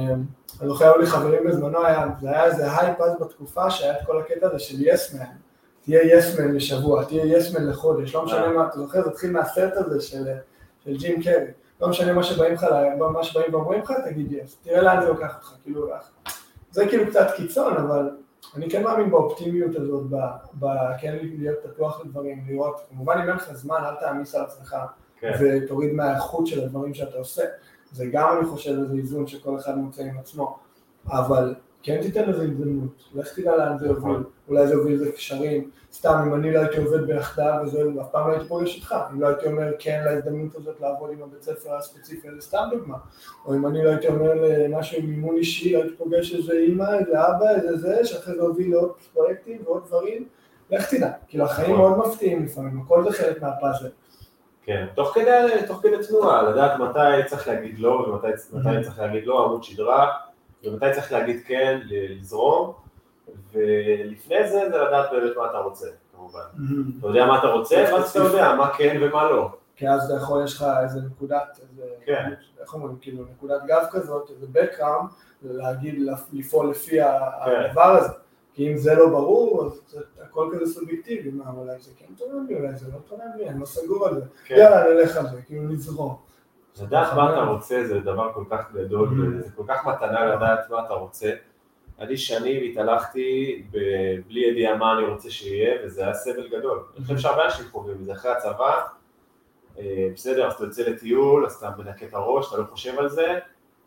[0.61, 4.07] אני זוכר, היו לי חברים בזמנו, היה, זה היה איזה הייפ אז בתקופה שהיה את
[4.07, 5.25] כל הקטע הזה של yes man.
[5.83, 8.53] תהיה יסמן לשבוע, תהיה יסמן לחודש, לא משנה אה.
[8.53, 10.25] מה, אתה זוכר, זה התחיל מהסרט הזה של,
[10.85, 11.47] של ג'ים קרי.
[11.81, 12.67] לא משנה מה שבאים לך,
[13.13, 14.57] מה שבאים ואומרים לך, תגיד יס.
[14.65, 15.89] תראה לאן זה לוקח אותך, כאילו,
[16.71, 18.11] זה כאילו קצת קיצון, אבל
[18.57, 20.17] אני כן מאמין באופטימיות הזאת, ב,
[20.59, 20.67] ב,
[21.01, 24.77] כן להיות פתוח לדברים, לראות, כמובן אם אין לך זמן, אל תעמיס על עצמך
[25.21, 27.43] כן, ותוריד מהאיכות של הדברים שאתה עושה.
[27.93, 30.59] זה גם, אני חושב, איזה איזון שכל אחד מוצא עם עצמו,
[31.09, 34.11] אבל כן תיתן לזה הזדמנות, לך תדע לאן זה נכון.
[34.11, 38.11] יוביל, אולי זה יוביל לזה קשרים, סתם אם אני לא הייתי עובד ביחדיו וזה, אף
[38.11, 41.43] פעם לא הייתי פוגש איתך, אם לא הייתי אומר כן להזדמנות הזאת לעבוד עם הבית
[41.43, 42.97] ספר הספציפי, זה סתם דוגמה,
[43.47, 46.99] או אם אני לא הייתי אומר למשהו עם מימון אישי, לא הייתי פוגש איזה אימא,
[46.99, 50.27] איזה אבא, איזה זה, שאחרי זה הוביל לעוד פרויקטים ועוד דברים,
[50.71, 51.91] לך תדע, כאילו החיים נכון.
[51.91, 53.89] מאוד מפתיעים לפעמים, הכל זה חלק מהפאזל.
[54.63, 54.87] כן.
[54.95, 59.45] תוך כדי, תוך כדי תנועה, לדעת מתי צריך להגיד לא, ומתי מתי צריך להגיד לא,
[59.45, 60.11] עמוד שדרה,
[60.65, 62.73] ומתי צריך להגיד כן, לזרום,
[63.53, 66.41] ולפני זה זה לדעת באמת מה אתה רוצה, כמובן.
[66.99, 69.51] אתה יודע מה אתה רוצה, ואז אתה יודע מה כן ומה לא.
[69.77, 71.61] כי אז אתה יכול, יש לך איזה נקודת,
[72.05, 72.31] כן.
[72.61, 77.07] איך אומרים, כאילו נקודת גב כזאת, איזה background, להגיד, לפעול לפי כן.
[77.35, 78.13] הדבר הזה.
[78.55, 82.55] כי אם זה לא ברור, אז הכל כזה סובייקטיבי, מה, אולי זה כן תורם לי,
[82.55, 84.27] אולי זה לא תורם לי, אני לא סגור על זה.
[84.45, 84.55] כן.
[84.59, 86.17] יאללה, נלך על זה, כאילו נזרום.
[86.83, 89.39] לדעת מה אתה רוצה זה דבר כל כך גדול, Mm-hmm.
[89.39, 91.31] וזה כל כך מתנה לדעת מה אתה רוצה.
[92.01, 93.63] אני שנים התהלכתי
[94.27, 96.83] בלי ידיעה מה אני רוצה שיהיה, וזה היה סבל גדול.
[96.97, 98.83] אני חושב שהרבה אנשים חווים את זה אחרי הצבא,
[99.79, 103.09] אה, בסדר, אז אתה יוצא לטיול, אז אתה מנקה את הראש, אתה לא חושב על
[103.09, 103.39] זה,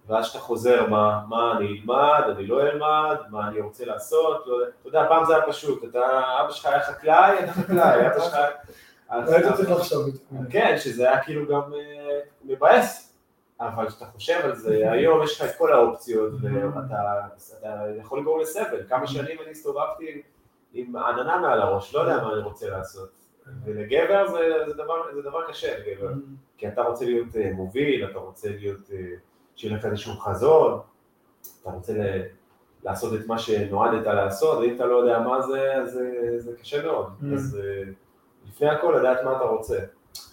[0.07, 4.53] ואז כשאתה חוזר, מה, מה אני אלמד, אני לא אלמד, מה אני רוצה לעשות, לא,
[4.53, 4.67] יודע.
[4.81, 5.99] אתה יודע, פעם זה היה פשוט, אתה,
[6.41, 8.37] אבא שלך היה חקלאי, אתה חקלאי, אבא שלך...
[9.27, 10.19] היית צריך לחשוב איתי.
[10.49, 13.13] כן, שזה היה כאילו גם אה, מבאס,
[13.59, 17.27] אבל כשאתה חושב על זה, היום יש לך את כל האופציות, ואתה
[17.59, 18.83] אתה יכול לגרום לסבל.
[18.89, 20.21] כמה שנים אני הסתובבתי
[20.73, 23.09] עם עננה מעל הראש, לא יודע מה אני רוצה לעשות.
[23.65, 26.11] ולגבר זה, זה, דבר, זה דבר קשה לגבר,
[26.57, 28.97] כי אתה רוצה להיות אה, מוביל, אתה רוצה להיות, אה,
[29.55, 30.79] שיהיה לך איזשהו חזון,
[31.61, 32.21] אתה רוצה ל,
[32.83, 36.83] לעשות את מה שנועדת לעשות, ואם אתה לא יודע מה זה, אז זה, זה קשה
[36.83, 37.07] מאוד.
[37.33, 37.59] אז
[38.53, 39.79] לפני הכל לדעת מה אתה רוצה.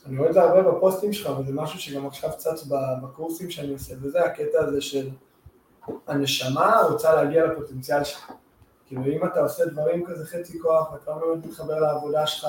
[0.07, 2.67] אני רואה את זה הרבה בפוסטים שלך, וזה משהו שגם עכשיו צץ
[3.03, 5.09] בקורסים שאני עושה, וזה הקטע הזה של
[6.07, 8.33] הנשמה רוצה להגיע לפוטנציאל שלך.
[8.87, 12.49] כאילו אם אתה עושה דברים כזה חצי כוח, ואתה לא באמת מתחבר לעבודה שלך,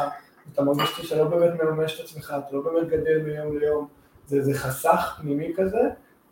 [0.53, 3.87] אתה מרגיש שאתה לא באמת מממש את עצמך, אתה לא באמת גדל מיום ליום,
[4.27, 5.81] זה, זה חסך פנימי כזה,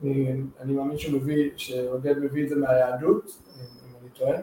[0.04, 4.38] אני, אני מאמין שהוא מביא, שעודד מביא את זה מהיהדות, אם אני טועה,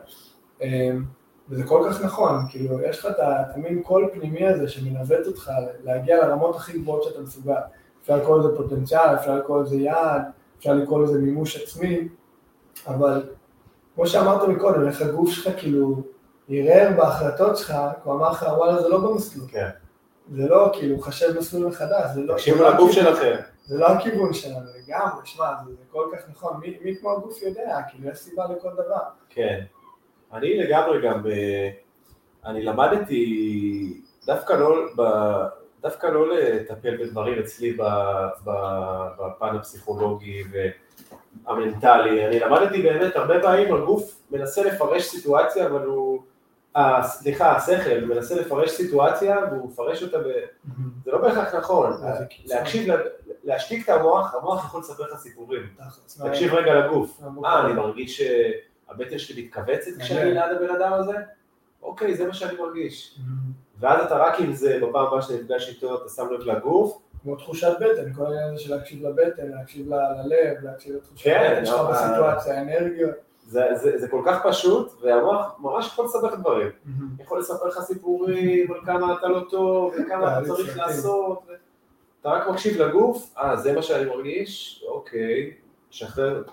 [0.62, 1.04] אמ,
[1.48, 3.16] וזה כל כך נכון, כאילו, יש לך את
[3.54, 5.50] המין קול פנימי הזה שמנווט אותך
[5.85, 7.54] להגיע לרמות הכי גבוהות שאתה מסוגל.
[8.02, 10.22] אפשר לקרוא לזה פוטנציאל, אפשר לקרוא לזה יעד,
[10.59, 12.09] אפשר לקרוא לזה מימוש עצמי,
[12.87, 13.22] אבל
[13.94, 16.02] כמו שאמרת מקודם, איך הגוף שלך כאילו
[16.48, 19.46] ערער בהחלטות שלך, הוא אמר לך, וואלה, זה לא במסלול.
[19.48, 19.68] כן.
[20.32, 22.35] זה לא, כאילו, חשב מסלול מחדש, זה לא...
[22.35, 23.37] תקשיבו לא לגוף שלכם.
[23.66, 27.78] זה לא הכיוון שלנו לגמרי, שמע, זה כל כך נכון, מי, מי כמו הגוף יודע,
[27.90, 29.02] כאילו, יש סיבה לכל דבר.
[29.28, 29.64] כן.
[30.37, 31.70] אני לגמרי גם, אה,
[32.46, 35.03] אני למדתי דווקא לא, ב,
[35.83, 37.77] דווקא לא לטפל בדברים אצלי
[38.46, 40.42] בפן הפסיכולוגי
[41.46, 46.22] והמנטלי, אני למדתי באמת הרבה פעמים הגוף מנסה לפרש סיטואציה, אבל הוא,
[46.77, 50.22] אה, סליחה, השכל מנסה לפרש סיטואציה והוא מפרש אותה, ב,
[51.05, 51.92] זה לא בהכרח נכון.
[52.46, 52.94] להקשיב,
[53.44, 55.62] להשתיק את המוח, המוח יכול לספר לך סיפורים,
[56.31, 58.22] תקשיב רגע לגוף, מה- מה, אני מרגיש
[58.88, 61.16] שהבטן שלי מתכווצת כשאני ליד הבן אדם הזה?
[61.83, 63.18] אוקיי, זה מה שאני מרגיש.
[63.79, 67.37] ואז אתה רק עם זה, בפעם הבאה שאתה נפגש איתו, אתה שם לב לגוף, כמו
[67.37, 71.81] תחושת בטן, כל העניין הזה של להקשיב לבטן, להקשיב ללב, להקשיב לתחושת כן, בטן שלך
[71.90, 73.14] בסיטואציה, אנרגיות.
[73.46, 76.68] זה, זה, זה כל כך פשוט, והמוח ממש יכול לספר לך דברים.
[77.20, 80.79] יכול לספר לך סיפורים על כמה אתה לא טוב, וכמה אתה תהליך צריך.
[80.79, 81.42] לעשות.
[82.20, 85.53] אתה רק מקשיב לגוף, אה, זה מה שאני מרגיש, אוקיי,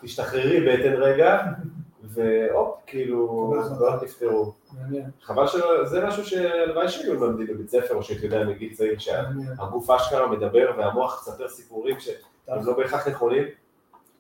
[0.02, 1.42] תשתחררי בטן רגע,
[2.04, 3.76] והופ, כאילו, החלטה.
[3.76, 4.54] דברים נפתרו.
[5.22, 9.00] חבל שזה משהו שהלוואי שהיו מלמדים בבית ספר, או שהייתי יודע מגיל צעיר.
[9.00, 13.44] שהגוף אשכרה מדבר והמוח מספר סיפורים שהם לא בהכרח נכונים.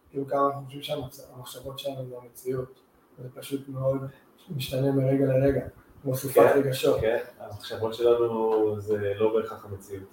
[0.09, 2.79] כאילו כמה אנחנו חושבים שהמחשבות שלנו זה המציאות.
[3.17, 3.97] זה פשוט מאוד
[4.55, 5.61] משתנה מרגע לרגע,
[6.01, 6.99] כמו סופת כן, רגשות.
[7.01, 10.03] כן, המחשבות שלנו זה לא בהכרח המציאות.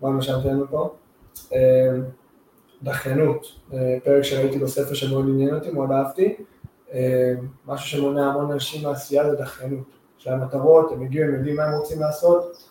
[0.00, 0.94] מה רשמתי לנו פה?
[1.52, 1.96] אה,
[2.82, 6.36] דחיינות, אה, פרק שראיתי בספר שמאוד עניין אותי, מאוד אהבתי.
[6.94, 7.34] אה,
[7.66, 9.86] משהו שמונע המון אנשים מעשייה זה דחיינות.
[10.20, 12.68] יש להם מטרות, הם הגיעו, הם יודעים מה הם רוצים לעשות,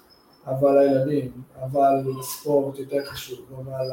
[0.48, 1.32] אבל הילדים,
[1.62, 3.88] אבל ספורט יותר חשוב, אבל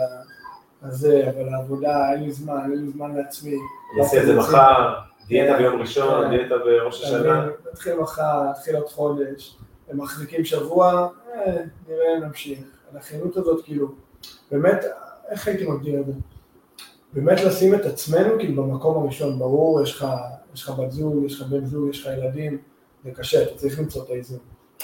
[0.83, 3.51] הזה, אבל העבודה, אין לי זמן, אין לי זמן לעצמי.
[3.95, 4.95] אני אעשה את זה מחר,
[5.29, 6.31] דיאטה ביום ראשון, כן.
[6.31, 7.47] דיאטה בראש השנה.
[7.73, 9.57] נתחיל מחר, נתחיל עוד חודש,
[9.91, 11.57] הם מחזיקים שבוע, אה,
[11.89, 12.59] נראה, נמשיך.
[12.93, 13.89] הדחיינות הזאת, כאילו,
[14.51, 14.85] באמת,
[15.29, 16.13] איך הייתי מגדיר את זה?
[17.21, 20.07] באמת לשים את עצמנו כאילו במקום הראשון, ברור, יש לך,
[20.55, 22.59] יש לך בת זוג, יש לך בן זוג, יש לך ילדים,
[23.05, 24.39] זה קשה, אתה צריך למצוא את האיזון.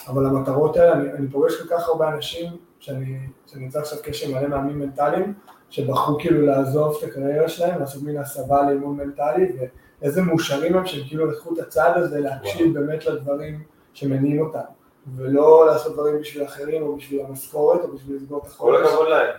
[0.08, 3.18] אבל המטרות האלה, אני, אני פוגש כל כך הרבה אנשים, שאני,
[3.54, 5.34] נמצא עכשיו קשר מלא מאמנים מנטליים,
[5.70, 9.52] שבחרו כאילו לעזוב את הקריירה שלהם, לעשות מין הסבה לאימון מנטלי,
[10.00, 13.62] ואיזה מאושרים הם שהם כאילו לקחו את הצעד הזה להקשיב באמת לדברים
[13.94, 14.58] שמניעים אותם,
[15.16, 18.92] ולא לעשות דברים בשביל אחרים או בשביל המשכורת או בשביל לסגור את כל החודש.
[18.92, 19.34] הכבוד להם.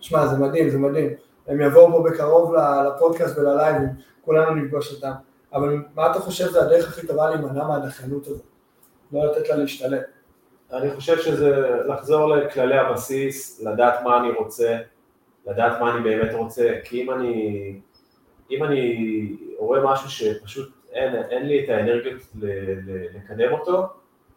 [0.00, 1.10] שמע, זה מדהים, זה מדהים.
[1.46, 3.88] הם יבואו פה בקרוב לפודקאסט וללייבים,
[4.24, 5.12] כולנו נפגוש אותם.
[5.52, 8.42] אבל מה אתה חושב זה הדרך הכי טובה להימנע מהדחיינות הזאת?
[9.12, 10.06] לא לתת לה להשתלט.
[10.72, 14.78] אני חושב שזה לחזור לכללי הבסיס, לדעת מה אני רוצה,
[15.46, 17.80] לדעת מה אני באמת רוצה, כי אם אני,
[18.50, 22.22] אם אני רואה משהו שפשוט אין, אין לי את האנרגיות
[23.14, 23.86] לקדם אותו,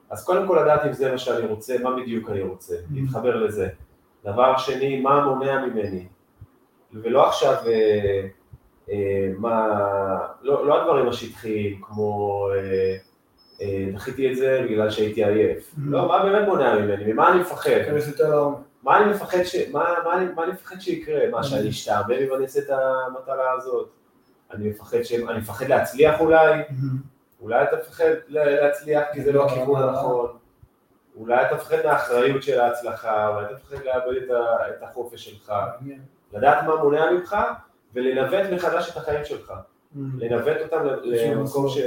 [0.10, 3.70] אז קודם כל לדעת אם זה מה שאני רוצה, מה בדיוק אני רוצה, להתחבר לזה.
[4.26, 6.08] דבר שני, מה מונע ממני,
[6.94, 8.28] ולא עכשיו, אה,
[8.90, 9.68] אה, מה,
[10.42, 12.96] לא, לא הדברים השטחיים, כמו אה,
[13.62, 15.74] אה, דחיתי את זה בגלל שהייתי עייף.
[15.74, 15.80] Mhm.
[15.86, 17.14] לא, מה באמת מונע ממני?
[17.14, 17.70] ממה אני מפחד?
[18.84, 19.56] מה אני מפחד ש...
[19.72, 21.30] מה, מה, אני, מה אני מפחד שיקרה?
[21.32, 23.90] מה, שאני אשתעמם אם אני אעשה את המטלה הזאת?
[24.54, 25.12] אני מפחד ש...
[25.14, 26.62] אני מפחד להצליח אולי?
[27.42, 30.28] אולי אתה מפחד להצליח כי זה לא הכיוון הנכון?
[31.16, 35.54] אולי אתה מפחד מהאחריות של ההצלחה, אולי אתה מפחד לאבד את ה- את החופש שלך.
[36.34, 37.36] לדעת מה מונע ממך
[37.94, 39.54] ולנווט מחדש את החיים שלך.
[40.18, 41.78] לנווט אותם למקום ש...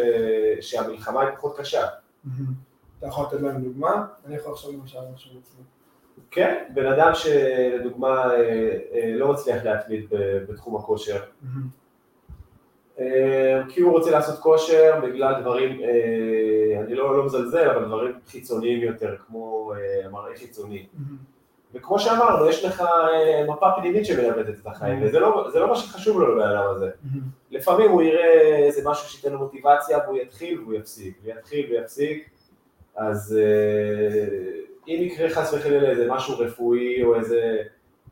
[0.60, 1.86] שהמלחמה היא פחות קשה.
[2.98, 4.06] אתה יכול לתת להם דוגמה?
[4.26, 5.64] אני יכול לחשוב למשל משהו עצמי.
[6.30, 10.06] כן, בן אדם שלדוגמה אה, אה, לא מצליח להתמיד
[10.48, 11.22] בתחום הכושר,
[12.98, 15.80] אה, כי הוא רוצה לעשות כושר בגלל דברים,
[16.84, 20.86] אני לא, לא מזלזל, אבל דברים חיצוניים יותר, כמו אה, מראה חיצוני.
[21.74, 26.20] וכמו שאמרנו, יש לך אה, מפה פנימית שמלמדת את החיים, וזה לא, לא מה שחשוב
[26.20, 26.90] לו לבן אדם הזה.
[27.50, 32.30] לפעמים הוא יראה איזה משהו שייתן לו מוטיבציה, והוא יתחיל והוא יפסיק, ויתחיל ויפסיק,
[32.96, 34.26] אז אה,
[34.88, 37.62] אם יקרה חס וחלילה איזה משהו רפואי או איזה,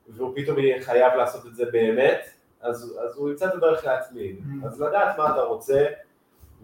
[0.08, 2.28] והוא פתאום יהיה חייב לעשות את זה באמת,
[2.60, 4.36] אז, אז הוא ימצא את הדרך להתמיד.
[4.38, 4.66] Mm.
[4.66, 5.84] אז לדעת מה אתה רוצה,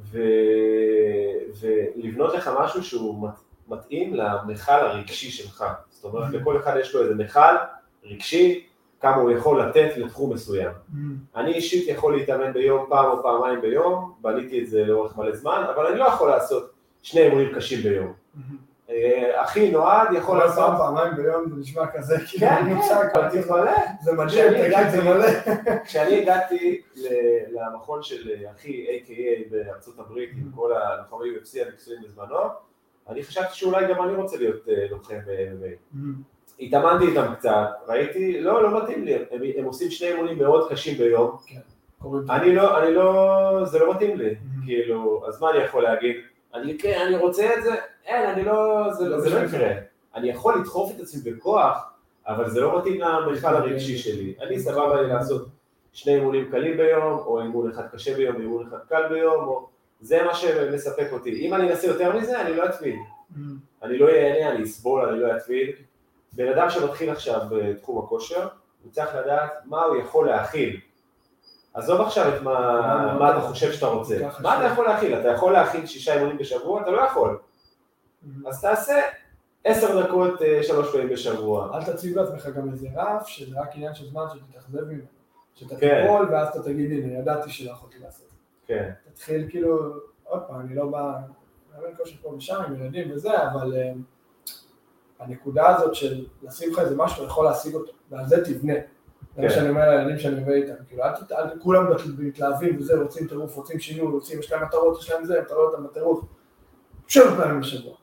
[0.02, 0.18] ו,
[1.60, 3.28] ולבנות לך משהו שהוא
[3.70, 5.64] מתאים למכל הרגשי שלך.
[5.90, 6.36] זאת אומרת, Mm.
[6.36, 7.54] לכל אחד יש לו איזה מכל
[8.04, 8.66] רגשי,
[9.00, 10.70] כמה הוא יכול לתת לתחום מסוים.
[11.36, 15.64] אני אישית יכול להתאמן ביום פעם או פעמיים ביום, בניתי את זה לאורך מלא זמן,
[15.74, 16.70] אבל אני לא יכול לעשות
[17.02, 18.12] שני אימונים קשים ביום.
[18.90, 20.58] אה, אחי נועד יכול לעשות...
[20.58, 23.72] לעשות פעמיים ביום, זה נשמע כזה, כאילו, כן, ממוצע, כן, אבל תתמלא.
[24.02, 25.26] זה מדהים, תגיד, זה מלא.
[25.84, 26.80] כשאני הגעתי
[27.50, 32.36] למכון של אחי A.K.A בארצות הברית עם כל הלוחמי UFC המקצועיים בזמנו,
[33.08, 35.98] אני חשבתי שאולי גם אני רוצה להיות אה, לוחם ב-MMA.
[36.60, 39.22] התאמנתי איתם קצת, ראיתי, לא, לא מתאים לי, הם,
[39.56, 41.36] הם עושים שני אימונים מאוד קשים ביום,
[41.98, 44.64] קוראים אני לא, אני לא, זה לא מתאים לי, Mhm.
[44.66, 46.16] כאילו, אז מה אני יכול להגיד?
[46.54, 47.74] אני כן, אני רוצה את זה,
[48.06, 49.46] אין, אני לא, זה, לא זה לא.
[49.46, 49.70] יקרה.
[50.14, 51.92] אני יכול לדחוף את עצמי בכוח,
[52.26, 54.34] אבל זה לא מתאים למרחב הרגשי שלי.
[54.42, 55.48] אני סבבה לי לעשות
[55.92, 59.68] שני אימונים קלים ביום, או אימון אחד קשה ביום, ואימון אחד קל ביום, או...
[60.00, 61.40] זה מה שמספק אותי.
[61.40, 62.96] אם אני אנסה יותר מזה, אני לא אתמיד.
[63.82, 65.68] אני לא ייהנה, אני אסבול, אני לא אתמיד.
[66.32, 68.48] בן אדם שמתחיל עכשיו בתחום הכושר,
[68.82, 70.80] הוא צריך לדעת מה הוא יכול להכיל.
[71.74, 74.28] עזוב עכשיו את מה, מה אתה חושב שאתה רוצה.
[74.42, 75.20] מה אתה יכול להכיל?
[75.20, 76.82] אתה יכול להכיל שישה אימונים בשבוע?
[76.82, 77.38] אתה לא יכול.
[78.46, 79.00] אז תעשה
[79.64, 81.76] עשר דקות אה, שלוש פעמים בשבוע.
[81.76, 85.02] אל תציב לעצמך גם איזה רף, שזה רק עניין של זמן שתתאכזב ממנו.
[85.54, 86.06] שאתה כן.
[86.30, 88.29] ואז אתה תגיד, הנה, ידעתי שלא יכולתי לעשות.
[88.70, 91.16] כן, תתחיל כאילו, עוד פעם, אני לא בא,
[91.74, 93.92] מאמן כושר פה ושם עם ילדים וזה, אבל אה,
[95.20, 98.74] הנקודה הזאת של לשים לך איזה משהו, אתה יכול להשיג אותו, ועל זה תבנה.
[99.36, 99.54] זה מה כן.
[99.54, 101.02] שאני אומר לילדים שאני מביא איתם, כאילו,
[101.32, 101.86] אל כולם
[102.18, 105.66] מתלהבים וזה, רוצים טירוף, רוצים שינוי, רוצים, יש להם מטרות, יש להם זה, אתה רואה
[105.66, 106.24] אותם בטירוף.
[107.06, 107.94] שבע פעמים בשבוע.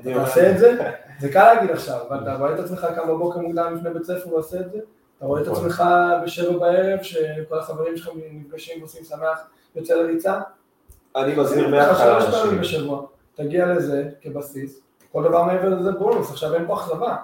[0.00, 3.40] אתה תעשה את זה, זה קל להגיד עכשיו, אבל אתה רואה את עצמך קם בבוקר
[3.40, 4.78] מוקדם לפני בית ספר ועושה את זה?
[5.22, 5.64] אתה רואה את נכון.
[5.64, 5.84] עצמך
[6.24, 9.38] בשבע בערב, שכל החברים שלך נפגשים ועושים שמח,
[9.74, 10.40] יוצא לריצה?
[11.16, 12.80] אני מזהיר מההתחלה שלוש פעמים אנשים.
[12.80, 14.80] בשבוע, תגיע לזה כבסיס,
[15.12, 17.16] כל דבר מעבר לזה בונוס, עכשיו אין פה אכזבה,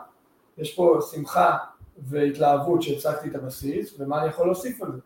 [0.58, 1.56] יש פה שמחה
[1.98, 5.00] והתלהבות שהצגתי את הבסיס, ומה אני יכול להוסיף על זה.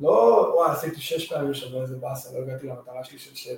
[0.00, 3.56] לא, וואי, עשיתי שש פעמים בשבוע, איזה באסה, לא הגעתי למטרה שלי של שבע.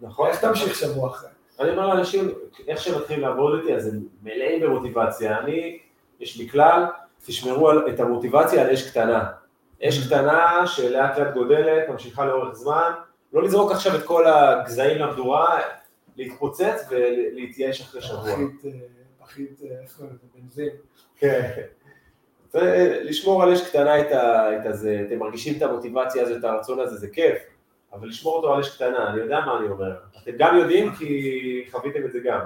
[0.00, 0.28] נכון?
[0.28, 1.30] איך תמשיך שבוע אחרי?
[1.60, 2.30] אני אומר לאנשים,
[2.66, 5.38] איך שהם מתחילים לעבוד איתי, אז הם מלאים במוטיבציה.
[5.38, 5.78] אני,
[6.20, 6.84] יש לי כלל,
[7.26, 9.24] תשמרו על, את המוטיבציה על אש קטנה.
[9.82, 12.92] אש קטנה שלאט לאט גודלת, ממשיכה לאורך זמן,
[13.32, 15.60] לא לזרוק עכשיו את כל הגזעים למדורה,
[16.16, 18.36] להתפוצץ ולהתייאש אחרי שבוע.
[19.18, 20.68] פחית, אה, אה, איך קוראים לזה, בנזין.
[21.16, 21.62] כן.
[22.54, 27.08] ולשמור על אש קטנה את הזה, אתם מרגישים את המוטיבציה הזאת, את הרצון הזה, זה
[27.08, 27.38] כיף,
[27.92, 29.96] אבל לשמור אותו על אש קטנה, אני יודע מה אני אומר.
[30.22, 32.40] אתם גם יודעים כי חוויתם את זה גם.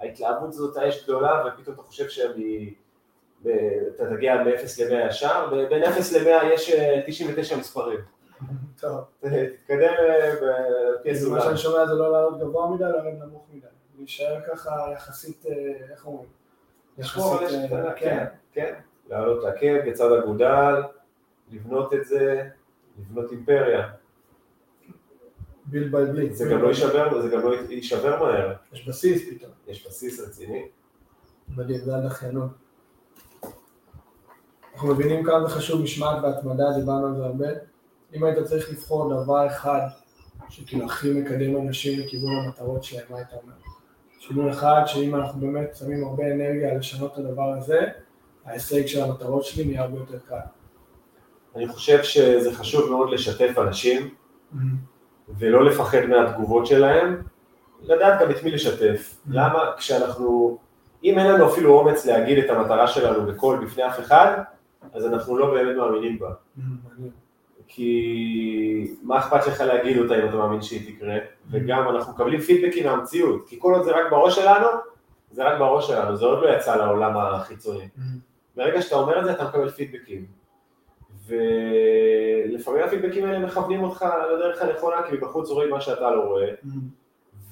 [0.00, 2.74] ההתלהבות הזאת, האש גדולה, ופתאום אתה חושב שאני...
[3.94, 8.00] אתה תגיע מ-0 ל-100 ישר, ובין 0 ל-100 יש אה, 99 מספרים.
[8.80, 10.34] טוב, תתקדם אה,
[11.00, 11.40] בפי מה.
[11.40, 13.66] שאני שומע זה לא לעלות גבוה מדי, לעלות נמוך מדי.
[13.98, 15.52] להישאר ככה יחסית, אה,
[15.92, 16.28] איך אומרים?
[16.98, 17.94] יחסית, אה, כן.
[17.96, 18.74] כן, כן.
[19.08, 20.82] לעלות לעקב בצד אגודל,
[21.50, 22.48] לבנות את זה,
[22.98, 23.88] לבנות אימפריה.
[25.66, 26.32] ביל ביי ביל.
[26.32, 28.54] זה גם לא יישבר, זה גם לא יישבר מהר.
[28.72, 29.52] יש בסיס פתאום.
[29.66, 30.68] יש בסיס רציני.
[31.48, 32.50] מדהים, זה הדחיינות.
[34.74, 37.46] אנחנו מבינים כמה זה חשוב משמעת והתמדה, דיברנו על זה הרבה.
[38.14, 39.80] אם היית צריך לבחור דבר אחד
[40.48, 43.52] שכאילו הכי מקדם אנשים לכיוון המטרות שלהם, מה היית אומר?
[44.18, 47.80] שינוי אחד, שאם אנחנו באמת שמים הרבה אנרגיה לשנות את הדבר הזה,
[48.44, 50.36] ההישג של המטרות שלי נהיה הרבה יותר קל.
[51.56, 54.14] אני חושב שזה חשוב מאוד לשתף אנשים,
[55.38, 57.22] ולא לפחד מהתגובות שלהם,
[57.82, 59.16] לדעת גם את מי לשתף.
[59.26, 59.70] למה?
[59.76, 60.58] כשאנחנו,
[61.04, 64.42] אם אין לנו אפילו אומץ להגיד את המטרה שלנו בקול בפני אף אחד,
[64.94, 66.30] אז אנחנו לא באמת מאמינים בה.
[67.66, 71.18] כי מה אכפת לך להגיד אותה אם אתה מאמין שהיא תקרה,
[71.50, 74.66] וגם אנחנו מקבלים פידבקים מהמציאות, כי כל עוד זה רק בראש שלנו,
[75.30, 77.88] זה רק בראש שלנו, זה עוד לא יצא לעולם החיצוני.
[78.56, 80.26] ברגע שאתה אומר את זה אתה מקבל פידבקים.
[81.26, 86.50] ולפעמים הפידבקים האלה מכוונים אותך לדרך הנכונה, כי מבחוץ רואים מה שאתה לא רואה,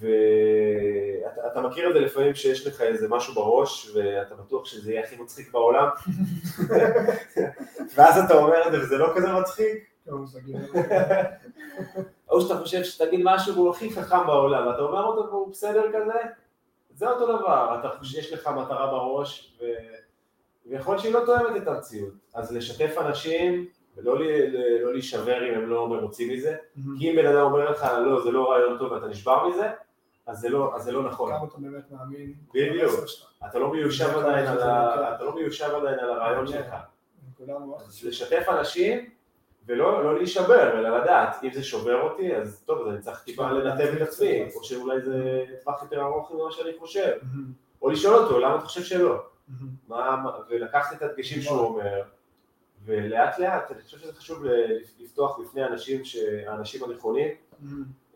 [0.00, 0.08] ואתה
[1.46, 5.16] אתה מכיר את זה לפעמים שיש לך איזה משהו בראש, ואתה בטוח שזה יהיה הכי
[5.16, 5.88] מצחיק בעולם,
[7.94, 9.88] ואז אתה אומר את זה וזה לא כזה מצחיק.
[12.30, 16.18] או שאתה חושב שתגיד משהו והוא הכי חכם בעולם, ואתה אומר אותו והוא בסדר כזה,
[16.94, 19.64] זה אותו דבר, אתה חושב שיש לך מטרה בראש, ו...
[20.66, 22.12] ויכול שהיא לא תואמת את המציאות.
[22.34, 23.66] אז לשתף אנשים,
[23.96, 24.18] ולא
[24.82, 26.56] לא להישבר אם הם לא מרוצים מזה,
[26.98, 29.70] כי אם בן אדם אומר לך, לא, זה לא רעיון טוב ואתה נשבר מזה,
[30.26, 31.32] אז זה לא, אז זה לא נכון.
[31.32, 32.34] כמה אתה באמת מאמין.
[32.54, 33.06] בדיוק.
[33.06, 33.32] שלך.
[33.50, 35.14] אתה לא מיושב עדיין על ה...
[35.14, 36.52] אתה לא מיושב עדיין על הרעיון כן.
[36.52, 36.74] שלך.
[37.86, 38.04] אז.
[38.04, 39.10] לשתף אנשים,
[39.66, 43.50] ולא לא להישבר, אלא לדעת, אם זה שובר אותי, אז טוב, אז אני צריך טיפה
[43.50, 44.48] לנתב את עצמי.
[44.54, 47.12] או שאולי זה טווח יותר ארוך ממה שאני חושב.
[47.82, 49.22] או לשאול אותו, למה אתה חושב שלא?
[50.48, 51.58] ולקחת את הדגשים שהוא.
[51.58, 52.02] אומר,
[52.84, 54.44] ולאט לאט, אני חושב שזה חשוב
[54.98, 57.28] לפתוח בפני האנשים הנכונים.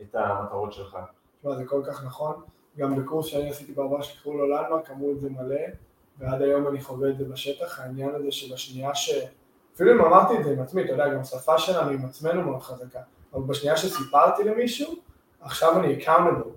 [0.03, 0.99] את המטרות שלך.
[1.47, 2.35] תשמע, זה כל כך נכון.
[2.79, 5.61] גם בקורס שאני עשיתי בעבר שקראו לו לנדמרק, אמרו את זה מלא,
[6.19, 9.11] ועד היום אני חווה את זה בשטח, העניין הזה שבשנייה ש...
[9.75, 12.63] אפילו אם אמרתי את זה עם עצמי, אתה יודע, גם שפה שלנו עם עצמנו מאוד
[12.63, 13.01] חזקה,
[13.35, 14.95] אבל בשנייה שסיפרתי למישהו,
[15.41, 16.49] עכשיו אני accountable.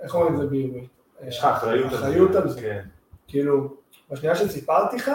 [0.00, 0.90] איך אומרים את זה בעברית?
[1.26, 2.06] יש לך אחריות על זה.
[2.06, 2.60] אחריות על זה.
[2.60, 2.84] כן.
[3.28, 3.76] כאילו,
[4.10, 5.10] בשנייה שסיפרתי לך,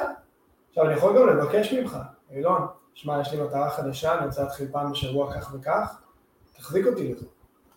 [0.70, 1.98] עכשיו אני יכול גם לבקש ממך,
[2.32, 6.02] אילון, שמע, יש לי מטרה חדשה, אני רוצה להתחיל פעם בשבוע כך וכך,
[6.58, 7.26] תחזיק אותי לזה,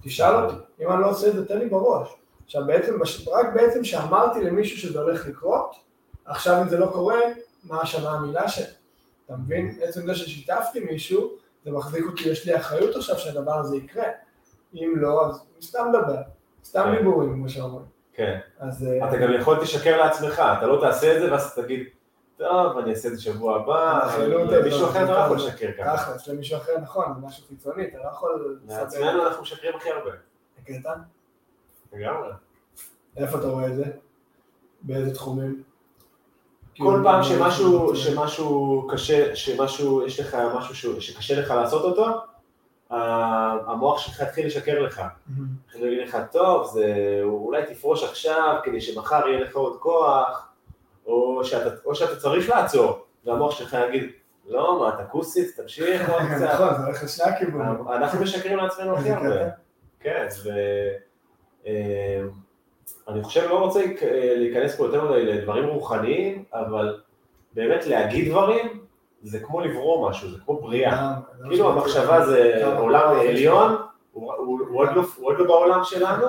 [0.04, 2.08] תשאל אותי, אם אני לא עושה את זה, תן לי בראש.
[2.44, 2.98] עכשיו בעצם,
[3.32, 5.74] רק בעצם שאמרתי למישהו שזה הולך לקרות,
[6.24, 7.18] עכשיו אם זה לא קורה,
[7.64, 8.64] מה השנה המילה שלי?
[9.26, 9.78] אתה מבין?
[9.82, 11.30] עצם זה ששיתפתי מישהו,
[11.64, 14.04] זה מחזיק אותי, יש לי אחריות עכשיו שהדבר הזה יקרה.
[14.74, 16.20] אם לא, אז סתם מדבר,
[16.64, 16.96] סתם כן.
[16.96, 17.86] דיבורים, כמו שאומרים.
[18.12, 18.38] כן.
[18.58, 18.86] אז...
[18.86, 21.86] אה, אתה גם יכול תשקר לעצמך, אתה לא תעשה את זה ואז תגיד,
[22.38, 25.36] טוב, אני אעשה את זה שבוע הבא, האחריות אבל הזאת, למישהו אחר אתה לא יכול
[25.36, 25.96] לשקר ככה.
[25.96, 28.58] תכלס, למישהו אחר נכון, זה משהו חיצוני, אתה לא יכול...
[28.68, 30.10] לעצמנו אנחנו משקרים הכי הרבה.
[30.62, 30.94] הקטע?
[31.92, 32.28] לגמרי.
[33.16, 33.84] איפה אתה רואה את זה?
[34.82, 35.62] באיזה תחומים?
[35.62, 42.06] כל כאילו, פעם מה- שמשהו, שמשהו קשה, שמשהו, יש לך משהו שקשה לך לעשות אותו,
[43.66, 45.02] המוח שלך יתחיל לשקר לך.
[45.66, 50.48] יתחיל להגיד לך, טוב, זה, אולי תפרוש עכשיו כדי שמחר יהיה לך עוד כוח,
[51.06, 52.92] או שאתה, או שאתה צריך לעצור,
[53.24, 54.10] והמוח שלך יגיד,
[54.48, 56.50] לא, מה, אתה כוסית, תמשיך עוד קצת.
[56.54, 57.88] נכון, זה הולך לשני הכיוונים.
[57.88, 59.48] אנחנו משקרים לעצמנו הכי הרבה.
[60.00, 60.26] כן,
[63.06, 64.02] ואני חושב, לא רוצה להיכ-
[64.36, 67.00] להיכנס פה יותר מדי לדברים רוחניים, אבל
[67.52, 68.80] באמת להגיד דברים
[69.22, 71.14] זה כמו לברוא משהו, זה כמו בריאה.
[71.38, 73.76] זה כאילו המחשבה זה גם- עולם עליון,
[74.12, 74.32] הוא
[74.80, 76.26] עוד לא- הוא עוד לא בעולם שלנו.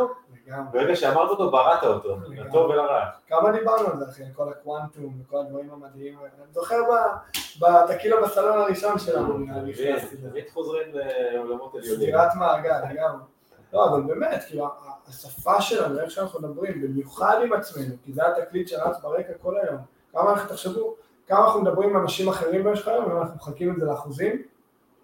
[0.72, 2.18] ברגע שאמרת אותו בראת אותו.
[2.30, 3.06] לטוב ולרע.
[3.28, 6.30] כמה דיברנו על זה, אחי, כל הקוואנטום וכל הדברים המדהימים האלה.
[6.44, 10.30] אני זוכר ב- ב- אתה כאילו בסלון הראשון שלנו, נראה לי, נכנסתי לזה.
[10.30, 11.96] תמיד חוזרים לעולמות עליונים.
[12.02, 13.22] סגירת מעגל, לגמרי.
[13.74, 14.68] לא, אבל באמת, כאילו,
[15.08, 19.78] השפה שלנו, איך שאנחנו מדברים, במיוחד עם עצמנו, כי זה התקליט שרץ ברקע כל היום.
[20.12, 20.96] כמה אנחנו, תחשבו,
[21.28, 24.42] כמה אנחנו מדברים עם אנשים אחרים במשך היום, אם אנחנו מחלקים את זה לאחוזים,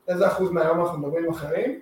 [0.08, 1.82] איזה אחוז מהיום אנחנו מדברים עם אחרים,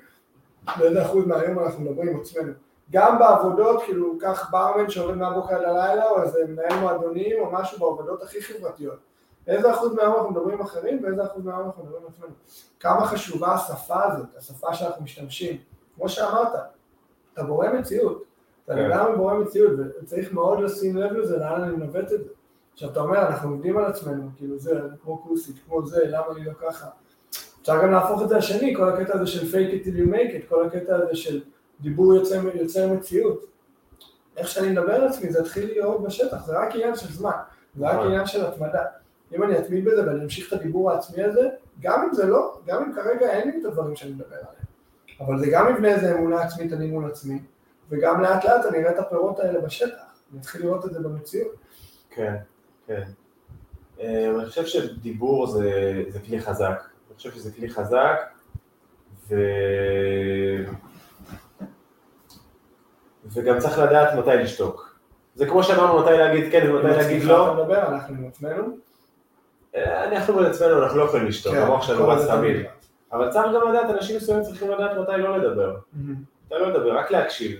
[0.79, 2.53] ואיזה אחוז מהיום אנחנו מדברים עם עצמנו.
[2.91, 7.79] גם בעבודות, כאילו, קח ברמן שעובד מהבוקר עד הלילה, או איזה מנהל מועדונים, או משהו
[7.79, 8.99] בעבודות הכי חברתיות.
[9.47, 12.31] איזה אחוז מהיום אנחנו מדברים אחרים, ואיזה אחוז מהיום אנחנו מדברים עצמנו.
[12.79, 15.57] כמה חשובה השפה הזאת, השפה שאנחנו משתמשים.
[15.95, 16.53] כמו שאמרת,
[17.33, 18.23] אתה בורא מציאות.
[18.65, 18.89] אתה כן.
[18.89, 19.71] לגמרי בורא מציאות,
[20.01, 22.29] וצריך מאוד לשים לב לזה, לאן אני מנווט את זה.
[22.73, 26.45] עכשיו, אתה אומר, אנחנו עובדים על עצמנו, כאילו זה, כמו כוסית, כמו זה, למה אני
[26.45, 26.87] לא ככה?
[27.61, 30.31] אפשר גם להפוך את זה לשני, כל הקטע הזה של fake it till you make
[30.31, 31.41] it, כל הקטע הזה של
[31.81, 33.45] דיבור יוצר, יוצר מציאות.
[34.37, 37.31] איך שאני מדבר על עצמי, זה יתחיל להיות בשטח, זה רק עניין של זמן,
[37.75, 38.07] זה רק נכון.
[38.07, 38.85] עניין של התמדה.
[39.35, 41.49] אם אני אתמיד בזה ואני אמשיך את הדיבור העצמי הזה,
[41.79, 44.69] גם אם זה לא, גם אם כרגע אין לי את הדברים שאני מדבר עליהם.
[45.19, 47.39] אבל זה גם יבנה איזה אמונה עצמית אני מול עצמי,
[47.89, 50.01] וגם לאט לאט אני אראה את הפירות האלה בשטח,
[50.31, 51.55] אני אתחיל לראות את זה במציאות.
[52.09, 52.35] כן,
[52.87, 53.03] כן.
[53.99, 56.83] אה, אני חושב שדיבור זה, זה כלי חזק.
[57.07, 58.17] אני חושב שזה כלי חזק,
[59.29, 59.35] ו...
[63.33, 64.99] וגם צריך לדעת מתי לשתוק.
[65.35, 67.53] זה כמו שאמרנו מתי להגיד כן ומתי להגיד לא.
[67.53, 68.63] אתה מדבר, אנחנו עם עצמנו.
[69.75, 72.65] אה, אנחנו בין עצמנו, אנחנו לא יכולים לשתוק, כן, המוח שלנו רץ תמיד.
[73.13, 75.75] אבל צריך גם לדעת, אנשים מסוימים צריכים לדעת מתי לא לדבר.
[75.95, 77.59] מתי לא לדבר, רק להקשיב.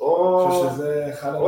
[0.00, 0.66] או...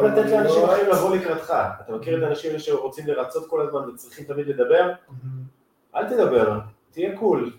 [0.03, 1.55] לתת לאנשים לא- אחרים לבוא לקראתך.
[1.81, 4.93] אתה מכיר את האנשים שרוצים לרצות כל הזמן וצריכים תמיד לדבר?
[5.97, 6.59] אל תדבר,
[6.91, 7.53] תהיה קול,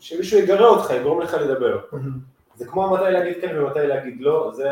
[0.00, 1.78] שמישהו יגרה אותך, יגרום לך לדבר.
[2.54, 4.68] זה כמו מתי להגיד כן ומתי להגיד לא, זה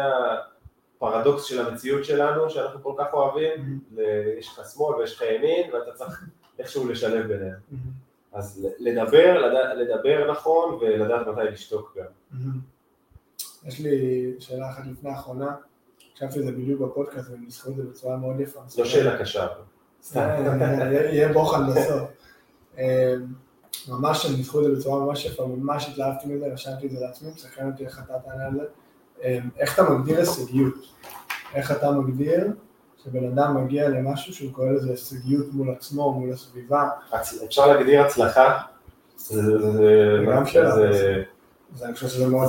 [0.96, 3.80] הפרדוקס של המציאות שלנו, שאנחנו כל כך אוהבים.
[3.96, 4.00] ל-
[4.38, 6.24] יש לך שמאל ויש לך ימין, ואתה צריך
[6.58, 7.54] איכשהו לשלב ביניהם.
[7.70, 7.92] מהמם.
[8.32, 12.04] אז לדבר, לד- לדבר נכון ולדעת מתי לשתוק גם.
[12.30, 12.58] מהמם.
[13.66, 15.54] יש לי שאלה אחת לפני האחרונה,
[16.16, 18.60] חשבתי על זה בדיוק בפודקאסט והם ניסחו את זה בצורה מאוד יפה.
[18.66, 19.46] זו שאלה קשה.
[20.02, 20.28] סתם.
[21.12, 22.00] יהיה בוחן בסוף.
[23.88, 27.28] ממש הם ניתחו את זה בצורה ממש יפה, ממש התלהבתי מזה, רשמתי את זה לעצמי,
[27.34, 28.64] מסכן אותי איך אתה תענה על זה.
[29.24, 30.74] אמ, איך אתה מגדיר הישגיות?
[31.54, 32.46] איך אתה מגדיר
[33.04, 36.88] שבן אדם מגיע למשהו שהוא קורא לזה הישגיות מול עצמו, מול הסביבה?
[37.44, 38.58] אפשר להגדיר הצלחה,
[39.16, 39.42] זה-
[41.72, 42.48] זה- אני חושב שזה מאוד?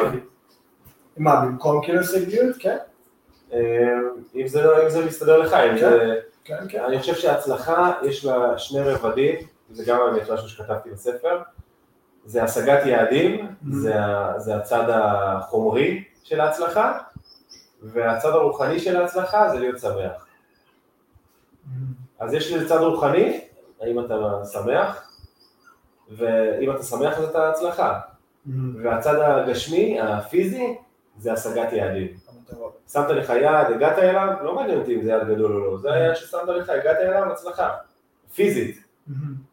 [0.00, 0.24] סובייקטיבי.
[1.16, 2.56] מה, במקום כאילו הישגיות?
[2.58, 2.76] כן,
[4.34, 6.14] אם זה לא- אם זה מסתדר לך, אם זה...
[6.44, 6.84] כן, כן.
[6.84, 9.34] אני חושב שההצלחה יש לה שני רבדים,
[9.72, 11.42] זה גם האמת משהו שכתבתי בספר,
[12.24, 13.74] זה השגת יעדים, Mm-hmm.
[13.74, 13.94] זה,
[14.36, 16.98] זה הצד החומרי של ההצלחה,
[17.82, 20.26] והצד הרוחני של ההצלחה זה להיות שמח.
[22.18, 23.40] אז יש לזה צד רוחני,
[23.80, 24.14] האם אתה
[24.52, 25.08] שמח,
[26.10, 28.00] ואם אתה שמח אז אתה הצלחה,
[28.82, 30.76] והצד הגשמי, הפיזי,
[31.18, 32.08] זה השגת יעדים.
[32.92, 35.92] שמת לך יעד, הגעת אליו, לא מעניין אותי אם זה יעד גדול או לא, זה
[35.92, 37.70] היעד ששמת לך, הגעת אליו, הצלחה.
[38.34, 38.84] פיזית.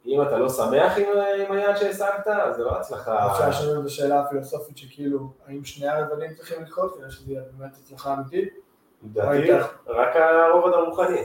[0.09, 1.05] אם אתה לא שמח עם,
[1.47, 3.31] עם היעד שהשגת, אז זה לא הצלחה.
[3.31, 7.71] אפשר לשאול את השאלה הפילוסופית שכאילו, האם שני הרבדים צריכים לקרות כדי שזה יהיה באמת
[7.73, 8.53] הצלחה אמיתית?
[9.03, 9.51] לדעתי,
[9.87, 11.21] רק הרובד הרוחני,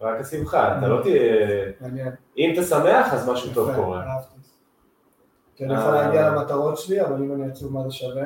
[0.00, 1.22] רק השמחה, אתה לא תהיה...
[1.80, 2.12] מעניין.
[2.38, 4.04] אם אתה שמח, אז משהו טוב קורה.
[5.56, 6.02] כי אני יכול אה.
[6.02, 8.24] להגיע למטרות שלי, אבל אם אני עצוב מה זה שווה?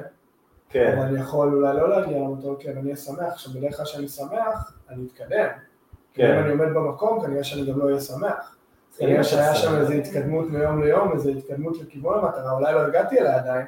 [0.70, 3.32] כן, אבל אני יכול אולי לא להגיע למטרות, כי אני אהיה שמח.
[3.32, 5.48] עכשיו, בדרך כלל כשאני שמח, אני אתקדם.
[6.14, 6.38] כי אם כן.
[6.38, 8.57] אני עומד במקום, כנראה שאני גם לא אהיה שמח.
[8.98, 9.76] כנראה שהיה שם.
[9.76, 13.66] איזו התקדמות מיום ליום, איזו התקדמות לכיוון המטרה, אולי לא הגעתי אליה עדיין,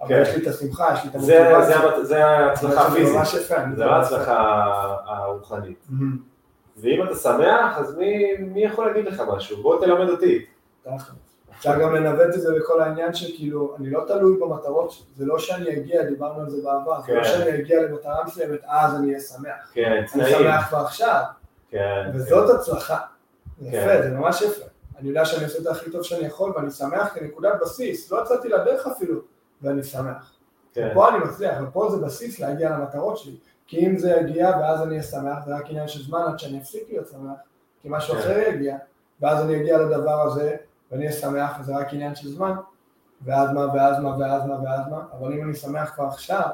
[0.00, 0.22] אבל כן.
[0.22, 2.04] יש לי את השמחה, יש לי את המוטיבציה.
[2.04, 3.50] זה ההצלחה הפיזית.
[3.50, 3.84] אני זה.
[3.84, 4.64] לא ההצלחה
[5.06, 5.86] הרוחנית.
[6.76, 7.96] ואם אתה שמח, אז
[8.38, 9.62] מי יכול להגיד לך משהו?
[9.62, 10.44] בוא תלמד אותי.
[11.58, 15.76] אפשר גם לנווט את זה לכל העניין שכאילו, אני לא תלוי במטרות זה לא שאני
[15.76, 17.28] אגיע, דיברנו על זה בעבר, זה לא כן.
[17.28, 19.72] שאני אגיע למטרה מסוימת, אז אני אהיה שמח.
[19.72, 20.38] כן, אני תנאים.
[20.38, 21.22] שמח כבר עכשיו,
[21.70, 22.98] כן, וזאת הצלחה.
[23.58, 23.76] זה כן.
[23.76, 24.64] יפה, זה ממש יפה.
[24.98, 28.48] אני יודע שאני עושה את הכי טוב שאני יכול, ואני שמח כנקודת בסיס, לא יצאתי
[28.48, 29.20] לדרך אפילו,
[29.62, 30.32] ואני שמח.
[30.74, 30.88] כן.
[30.90, 33.36] ופה אני מצליח, ופה זה בסיס להגיע למטרות שלי.
[33.66, 36.58] כי אם זה יגיע ואז אני אהיה שמח, זה רק עניין של זמן עד שאני
[36.58, 37.38] אפסיק להיות שמח,
[37.82, 38.20] כי משהו כן.
[38.20, 38.76] אחר יגיע,
[39.20, 40.56] ואז אני אגיע לדבר הזה,
[40.90, 42.54] ואני אהיה שמח, וזה רק עניין של זמן,
[43.22, 46.48] ואז מה, ואז מה, ואז מה, ואז מה, אבל אם אני שמח כבר עכשיו,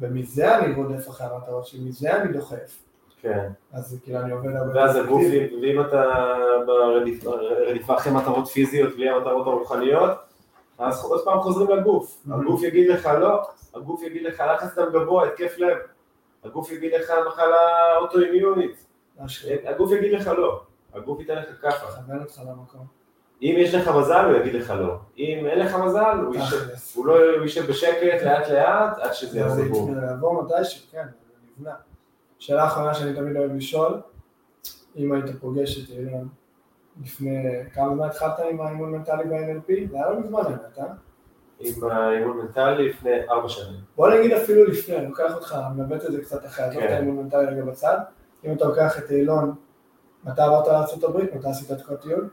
[0.00, 2.78] ומזה אני רודף אחרי המטרות שלי, מזה אני דוחף,
[3.22, 3.48] כן.
[3.72, 4.80] אז כאילו אני עובד הרבה...
[4.80, 5.22] ואז הגוף.
[5.62, 6.04] ואם אתה
[6.66, 7.30] ברדיפה
[7.70, 10.10] רדיפה אחרי מטרות פיזיות בלי המטרות הרוחניות,
[10.78, 12.16] אז עוד פעם חוזרים לגוף.
[12.28, 12.34] Mhm.
[12.34, 13.42] הגוף יגיד לך לא,
[13.74, 15.76] הגוף יגיד לך לחץ דם גבוה, התקף לב.
[16.44, 17.56] הגוף יגיד לך מחלה
[17.96, 18.86] אוטואימיונית.
[19.20, 20.60] משהו, הגוף יגיד לך לא.
[20.94, 21.86] הגוף ייתן לך כאפה.
[22.00, 22.86] מכוון אותך למקום.
[23.42, 24.94] אם יש לך מזל, הוא יגיד לך לא.
[25.18, 27.14] אם אין לך מזל, הוא יישב- לא
[27.68, 29.94] בשקט לאט לאט עד שזה יעשה בום.
[29.94, 31.74] זה יעבור מתישהו, כן, זה נבנה.
[32.40, 34.00] שאלה אחרונה שאני תמיד אוהב לשאול,
[34.96, 36.26] אם היית פוגש את אילן
[37.02, 39.90] לפני, כמה זמן התחלת עם האימון מנטלי ב-NLP?
[39.90, 40.84] זה היה לא מזמן האמת, אה?
[41.60, 43.80] עם האימון מנטלי לפני ארבע שנים.
[43.96, 46.86] בוא נגיד אפילו לפני, אני לוקח אותך, מנווט את זה קצת אחרי, עזוב כן.
[46.86, 47.98] את האימון מנטלי רגע בצד.
[48.44, 49.54] אם אתה לוקח את אילון,
[50.24, 51.36] מתי עברת לארה"ב?
[51.36, 52.28] מתי עשית את כל הטיול?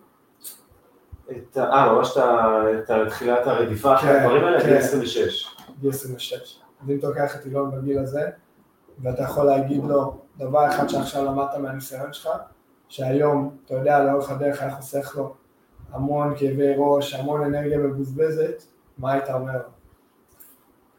[1.58, 4.68] אה, ממש את תחילת הרדיפה אחרי כן, הדברים האלה, כן.
[4.68, 5.56] גיל 26.
[5.80, 6.60] גיל 26.
[6.84, 8.30] אז אם אתה לוקח את אילון בגיל הזה,
[9.02, 12.30] ואתה יכול להגיד לו דבר אחד שעכשיו למדת מהניסיון שלך,
[12.90, 15.34] שהיום, אתה יודע, לאורך הדרך היה חוסך לו
[15.92, 18.64] המון כאבי ראש, המון אנרגיה מבוזבזת,
[18.98, 19.78] מה היית אומר לו?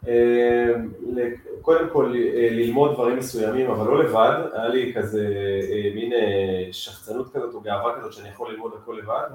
[0.08, 0.72] אה,
[1.62, 5.26] קודם כל אה, ללמוד דברים מסוימים, אבל לא לבד, היה לי כזה
[5.70, 6.12] אה, מין
[6.72, 9.28] שחצנות כזאת או גאווה כזאת שאני יכול ללמוד הכל לבד.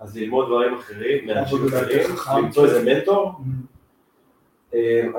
[0.00, 1.58] אז ללמוד דברים אחרים, מאנשים.
[2.36, 3.32] למצוא איזה מנטור,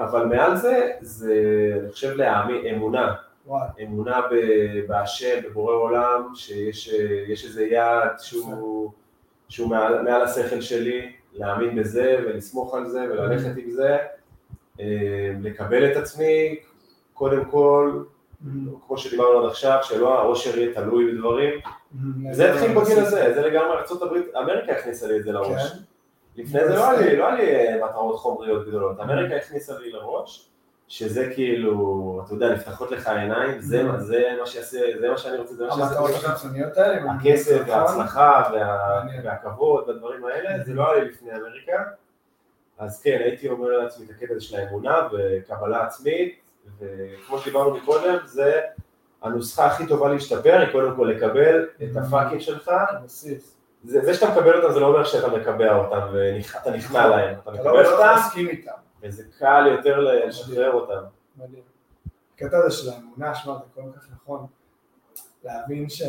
[0.04, 1.34] אבל מעל זה, זה
[1.82, 3.14] אני חושב להאמין, אמונה,
[3.48, 6.88] וואי, אמונה ב- בהשם, בבורא עולם, שיש
[7.28, 8.92] יש איזה יעד שהוא,
[9.50, 13.98] שהוא מעל, מעל השכל שלי, להאמין בזה ולסמוך על זה וללכת עם זה,
[14.80, 14.86] אה,
[15.42, 16.56] לקבל את עצמי,
[17.14, 18.04] קודם כל,
[18.88, 21.60] כמו שדיברנו עד עכשיו, שלא העושר יהיה תלוי בדברים,
[22.32, 25.72] זה התחיל בגיל הזה, זה לגמרי ארה"ב, אמריקה הכניסה לי את זה לראש.
[26.36, 29.92] לפני זה לא היה לי, לא היה לי אה, מטרות חומריות גדולות, אמריקה הכניסה לי
[29.92, 30.50] לראש,
[30.88, 35.38] שזה כאילו, אתה יודע, נפתחות לך העיניים, זה מה- זה מה שיעשה, זה מה שאני
[35.38, 36.12] רוצה, זה מה שיעשה המטרות.
[36.26, 37.70] החיצוניות האלה, הכסף נכון?
[37.74, 38.44] וההצלחה.
[39.24, 41.84] והכבוד והדברים האלה, זה לא היה לי לפני אמריקה.
[42.80, 46.40] אז כן, הייתי אומר לעצמי את הקטע הזה של האמונה וקבלה עצמית,
[46.80, 48.62] וכמו שדיברנו מקודם, זה
[49.22, 52.72] הנוסחה הכי טובה להשתפר, היא קודם כל לקבל את הפאקים שלך,
[53.02, 53.55] כבסיס.
[53.86, 57.42] זה, זה שאתה מקבל אותם זה לא אומר שאתה מקבע אותם ואתה נכנע להם, אתה
[57.42, 58.72] אתה לא מקבל אותם בהכרח מסכים איתם.
[59.04, 61.04] וזה קל יותר לשחרר אותם.
[61.38, 61.64] מדהים.
[62.36, 64.46] הקטע הזה של האמונה, שמע, זה כל כך נכון.
[65.44, 66.02] להבין ש-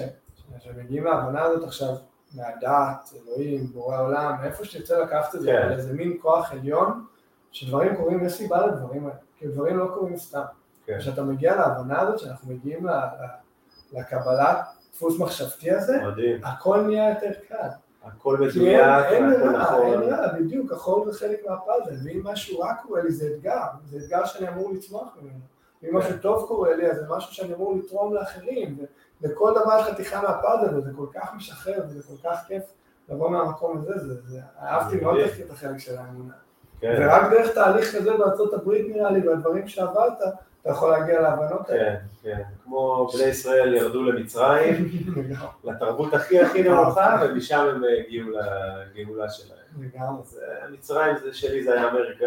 [0.58, 1.88] כשמגיעים להבנה הזאת עכשיו,
[2.34, 5.62] מהדת, אלוהים, בורא עולם, מאיפה שתרצה לקחת את זה, כן.
[5.62, 7.04] אבל איזה מין כוח עליון,
[7.52, 10.42] שדברים קורים, יש סיבה לדברים האלה, כי דברים לא קורים סתם.
[10.86, 10.98] כן.
[10.98, 14.58] כשאתה מגיע להבנה הזאת, שאנחנו מגיעים ל- ל- לקבלת
[14.96, 17.68] דפוס מחשבתי הזה, מדהים, הכל נהיה יותר קל.
[18.04, 22.58] הכל מדויק, אין הכל ברירה, אין נכון, ברירה, בדיוק, החול זה חלק מהפאזל, ואם משהו
[22.58, 25.38] רע קורה לי זה אתגר, זה אתגר שאני אמור לצמוח ממנו.
[25.82, 28.78] ואם משהו טוב קורה לי, אז זה משהו שאני אמור לתרום לאחרים,
[29.22, 32.62] וכל דבר חתיכה מהפאזל, וזה כל כך משחרר, וזה כל כך כיף
[33.08, 35.16] לבוא מהמקום הזה, זה, זה, אהבתי מאוד.
[35.18, 36.34] את החלק של האמונה.
[36.80, 40.18] כן, ורק דרך תהליך כזה בארצות הברית נראה לי, והדברים שעברת,
[40.66, 41.84] אתה יכול להגיע להבנות האלה.
[41.90, 44.88] כן, כן, כמו בני ישראל ירדו למצרים,
[45.64, 49.58] לתרבות הכי הכי נמוכה, ומשם הם הגיעו לגאולה שלהם.
[49.78, 50.22] לגמרי.
[50.42, 52.26] אה, מצרים זה שלי זה היה אמריקה,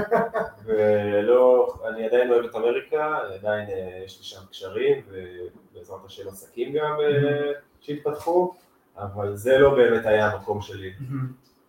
[0.64, 6.72] ולא, אני עדיין אוהב את אמריקה, עדיין אה, יש לי שם קשרים, ובעזרת השם עסקים
[6.72, 8.54] גם אה, שהתפתחו,
[8.96, 10.92] אבל זה לא באמת היה המקום שלי.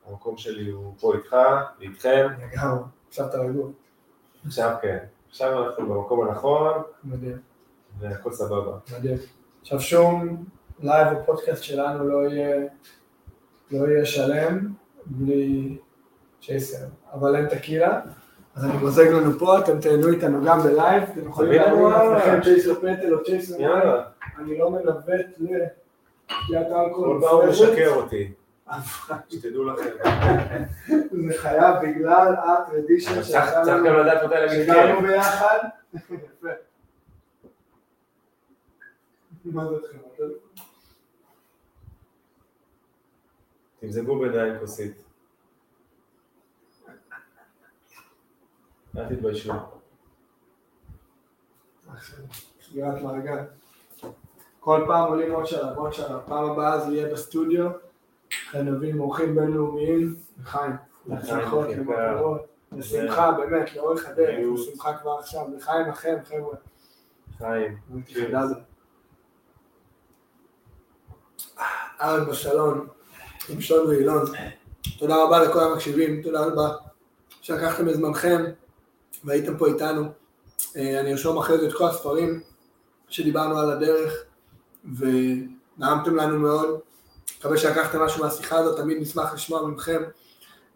[0.09, 1.35] המקום שלי הוא פה איתך,
[1.79, 2.83] ואיתכם, לגמרי.
[3.09, 3.69] עכשיו אתה רגוע.
[4.45, 4.97] עכשיו כן,
[5.33, 7.37] עכשיו אנחנו במקום הנכון, מדהים.
[7.99, 8.77] והכל סבבה.
[8.97, 9.17] מדהים.
[9.61, 10.43] עכשיו שום
[10.79, 12.67] לייב או פודקאסט שלנו לא יהיה,
[13.71, 14.73] לא יהיה שלם
[15.05, 15.77] בלי
[16.41, 18.01] צ'ייסר, אבל אין טקילה,
[18.55, 22.13] אז אני מוזג לנו פה, אתם תהנו איתנו גם בלייב, אתם יכולים וואלה.
[22.13, 23.55] לעצמכם צ'ייסר פטל או צ'ייסר
[24.39, 28.33] אני לא מעודד לשתיית אלכוהול, כל פעם הוא משכר אותי,
[29.29, 29.89] שתדעו לכם.
[31.27, 33.21] זה חייב בגלל ה tradition
[34.29, 35.01] להגיד כן.
[35.07, 35.59] ביחד,
[35.93, 36.47] יפה.
[39.45, 39.97] מה זה אתכם?
[43.79, 45.03] תמזגו ביניים כוסית.
[48.97, 49.53] אל תתביישו.
[52.61, 53.39] סגירת מעגל.
[54.59, 56.19] כל פעם עולים עוד שלב, עוד שלב.
[56.25, 57.71] פעם הבאה זה יהיה בסטודיו,
[58.53, 60.71] אחרי נביא עם אורחים בינלאומיים, לחיים,
[61.05, 62.41] להצלחות, למטרות,
[62.71, 64.39] לשמחה, באמת, לאורך הדרך.
[64.53, 66.55] לשמחה כבר עכשיו, לחיים לכם, חבר'ה.
[67.37, 67.77] חיים.
[68.13, 68.43] תודה.
[72.01, 72.87] אהלן בסלון,
[73.49, 74.25] עם שון ואילון.
[74.99, 76.75] תודה רבה לכל המקשיבים, תודה רבה
[77.41, 78.43] שלקחתם את זמנכם
[79.23, 80.03] והייתם פה איתנו.
[80.75, 82.41] אה, אני ארשום אחרי זה את כל הספרים
[83.09, 84.23] שדיברנו על הדרך
[84.97, 86.79] ונעמתם לנו מאוד.
[87.39, 90.03] מקווה שלקחתם משהו מהשיחה הזאת, תמיד נשמח לשמוע מכם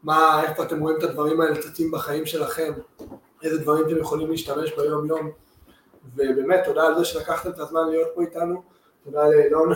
[0.04, 2.74] מה, איפה אתם רואים את הדברים האלה צצים בחיים שלכם,
[3.44, 5.32] איזה דברים אתם יכולים להשתמש ביום יום.
[6.16, 8.64] ובאמת, תודה על זה שלקחתם את הזמן להיות פה איתנו,
[9.04, 9.74] תודה לאילון.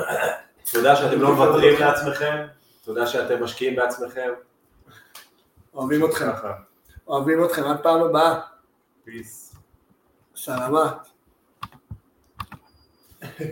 [0.72, 2.46] תודה שאתם לא מוותרים לעצמכם,
[2.84, 4.30] תודה שאתם משקיעים בעצמכם.
[5.74, 6.30] אוהבים אתכם.
[7.08, 8.40] אוהבים אתכם, עד פעם הבאה.
[9.04, 9.56] פיס.
[10.36, 10.94] סלמת.